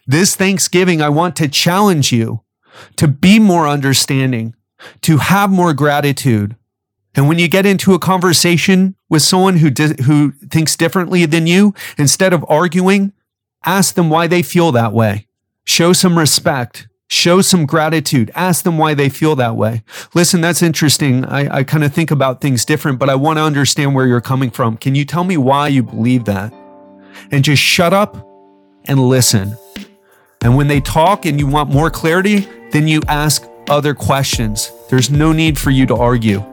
this 0.06 0.36
Thanksgiving, 0.36 1.02
I 1.02 1.10
want 1.10 1.36
to 1.38 1.48
challenge 1.48 2.12
you 2.12 2.42
to 2.98 3.08
be 3.08 3.40
more 3.40 3.68
understanding, 3.68 4.56
to 5.02 5.18
have 5.18 5.50
more 5.50 5.74
gratitude. 5.74 6.56
And 7.16 7.28
when 7.28 7.40
you 7.40 7.48
get 7.48 7.66
into 7.66 7.94
a 7.94 8.00
conversation 8.00 8.96
with 9.10 9.22
someone 9.22 9.58
who, 9.58 9.70
di- 9.70 10.02
who 10.04 10.32
thinks 10.50 10.76
differently 10.76 11.26
than 11.26 11.46
you, 11.48 11.74
instead 11.98 12.34
of 12.34 12.46
arguing, 12.50 13.14
ask 13.66 13.96
them 13.96 14.10
why 14.10 14.28
they 14.28 14.42
feel 14.42 14.72
that 14.72 14.94
way. 14.94 15.28
Show 15.64 15.94
some 15.94 16.18
respect. 16.18 16.88
Show 17.14 17.42
some 17.42 17.68
gratitude. 17.68 18.32
Ask 18.34 18.64
them 18.64 18.80
why 18.80 18.96
they 18.96 19.08
feel 19.08 19.36
that 19.36 19.56
way. 19.56 19.84
Listen, 20.16 20.42
that's 20.42 20.64
interesting. 20.64 21.24
I, 21.26 21.58
I 21.58 21.64
kind 21.64 21.84
of 21.84 21.94
think 21.94 22.10
about 22.10 22.42
things 22.42 22.66
different, 22.66 22.98
but 22.98 23.08
I 23.08 23.14
want 23.14 23.38
to 23.38 23.44
understand 23.44 23.94
where 23.94 24.08
you're 24.08 24.20
coming 24.20 24.50
from. 24.50 24.78
Can 24.78 24.96
you 24.96 25.06
tell 25.06 25.24
me 25.24 25.38
why 25.38 25.68
you 25.68 25.84
believe 25.84 26.26
that? 26.26 26.52
And 27.32 27.44
just 27.44 27.62
shut 27.62 27.94
up 27.94 28.18
and 28.86 29.00
listen. 29.00 29.56
And 30.42 30.58
when 30.58 30.68
they 30.68 30.82
talk 30.82 31.28
and 31.28 31.40
you 31.40 31.46
want 31.46 31.70
more 31.70 31.92
clarity, 31.92 32.48
then 32.72 32.88
you 32.88 33.00
ask 33.08 33.48
other 33.70 33.94
questions. 33.94 34.72
There's 34.90 35.12
no 35.12 35.34
need 35.34 35.60
for 35.60 35.70
you 35.70 35.86
to 35.86 35.96
argue 35.96 36.44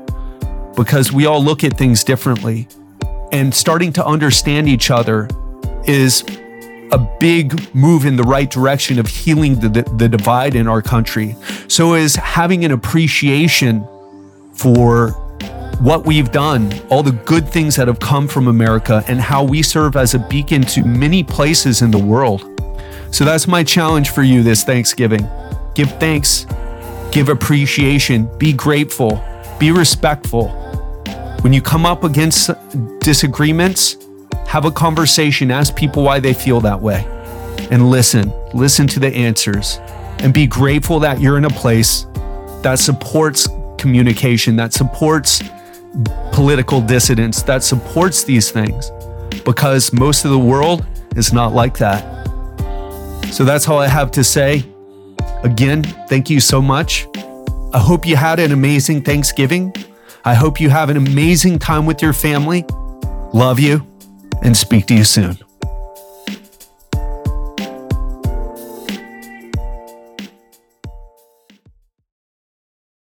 because 0.77 1.11
we 1.11 1.25
all 1.25 1.42
look 1.42 1.64
at 1.64 1.79
things 1.79 2.05
differently. 2.05 2.68
And 3.33 3.55
starting 3.55 3.94
to 3.94 4.05
understand 4.05 4.68
each 4.68 4.90
other 4.90 5.27
is 5.87 6.23
a 6.92 6.98
big 6.98 7.74
move 7.74 8.05
in 8.05 8.16
the 8.16 8.22
right 8.22 8.50
direction 8.50 8.98
of 8.98 9.07
healing 9.07 9.61
the, 9.61 9.68
the, 9.96 10.09
divide 10.09 10.55
in 10.55 10.66
our 10.66 10.83
country. 10.83 11.37
So 11.68 11.94
is 11.94 12.16
having 12.16 12.64
an 12.64 12.72
appreciation 12.72 13.87
for 14.53 15.11
what 15.81 16.05
we've 16.05 16.31
done, 16.31 16.72
all 16.90 17.03
the 17.03 17.12
good 17.12 17.48
things 17.48 17.76
that 17.76 17.88
have 17.88 18.00
come 18.00 18.29
from 18.29 18.48
America, 18.48 19.03
and 19.09 19.20
how 19.20 19.42
we 19.42 19.62
serve 19.62 19.96
as 19.96 20.14
a 20.14 20.18
beacon 20.18 20.62
to 20.62 20.85
many 20.85 21.22
places 21.22 21.81
in 21.81 21.90
the 21.90 21.98
world. 21.98 22.44
So 23.12 23.24
that's 23.24 23.46
my 23.48 23.64
challenge 23.64 24.11
for 24.11 24.22
you 24.22 24.42
this 24.42 24.62
Thanksgiving. 24.62 25.26
Give 25.74 25.90
thanks, 25.98 26.46
give 27.12 27.29
appreciation, 27.29 28.29
be 28.38 28.53
grateful, 28.53 29.24
be 29.59 29.70
respectful. 29.72 30.48
When 31.40 31.53
you 31.53 31.62
come 31.62 31.87
up 31.87 32.05
against 32.05 32.50
disagreements, 33.00 33.96
have 34.51 34.65
a 34.65 34.71
conversation, 34.73 35.53
ask 35.53 35.77
people 35.77 36.03
why 36.03 36.19
they 36.19 36.35
feel 36.35 36.61
that 36.61 36.83
way, 36.83 37.07
and 37.71 37.89
listen. 37.89 38.33
Listen 38.53 38.89
to 38.89 38.99
the 38.99 39.07
answers 39.15 39.79
and 40.19 40.35
be 40.35 40.45
grateful 40.45 40.99
that 40.99 41.21
you're 41.21 41.39
in 41.39 41.45
a 41.45 41.51
place 41.51 42.05
that 42.63 42.81
supports 42.81 43.49
communication, 43.79 44.57
that 44.57 44.73
supports 44.73 45.41
political 46.33 46.81
dissidence, 46.81 47.45
that 47.45 47.63
supports 47.63 48.25
these 48.25 48.51
things 48.51 48.91
because 49.45 49.93
most 49.93 50.25
of 50.25 50.33
the 50.33 50.39
world 50.39 50.85
is 51.15 51.33
not 51.33 51.55
like 51.55 51.79
that. 51.79 52.03
So 53.31 53.45
that's 53.45 53.69
all 53.69 53.79
I 53.79 53.87
have 53.87 54.11
to 54.11 54.25
say. 54.25 54.65
Again, 55.45 55.85
thank 56.09 56.29
you 56.29 56.41
so 56.41 56.61
much. 56.61 57.07
I 57.73 57.79
hope 57.79 58.05
you 58.05 58.17
had 58.17 58.41
an 58.41 58.51
amazing 58.51 59.05
Thanksgiving. 59.05 59.73
I 60.25 60.35
hope 60.35 60.61
you 60.61 60.71
have 60.71 60.91
an 60.91 60.97
amazing 60.97 61.61
time 61.61 61.87
with 61.87 62.03
your 62.03 62.13
family. 62.13 62.65
Love 63.33 63.61
you 63.61 63.87
and 64.42 64.57
speak 64.57 64.87
to 64.87 64.94
you 64.94 65.05
soon. 65.05 65.50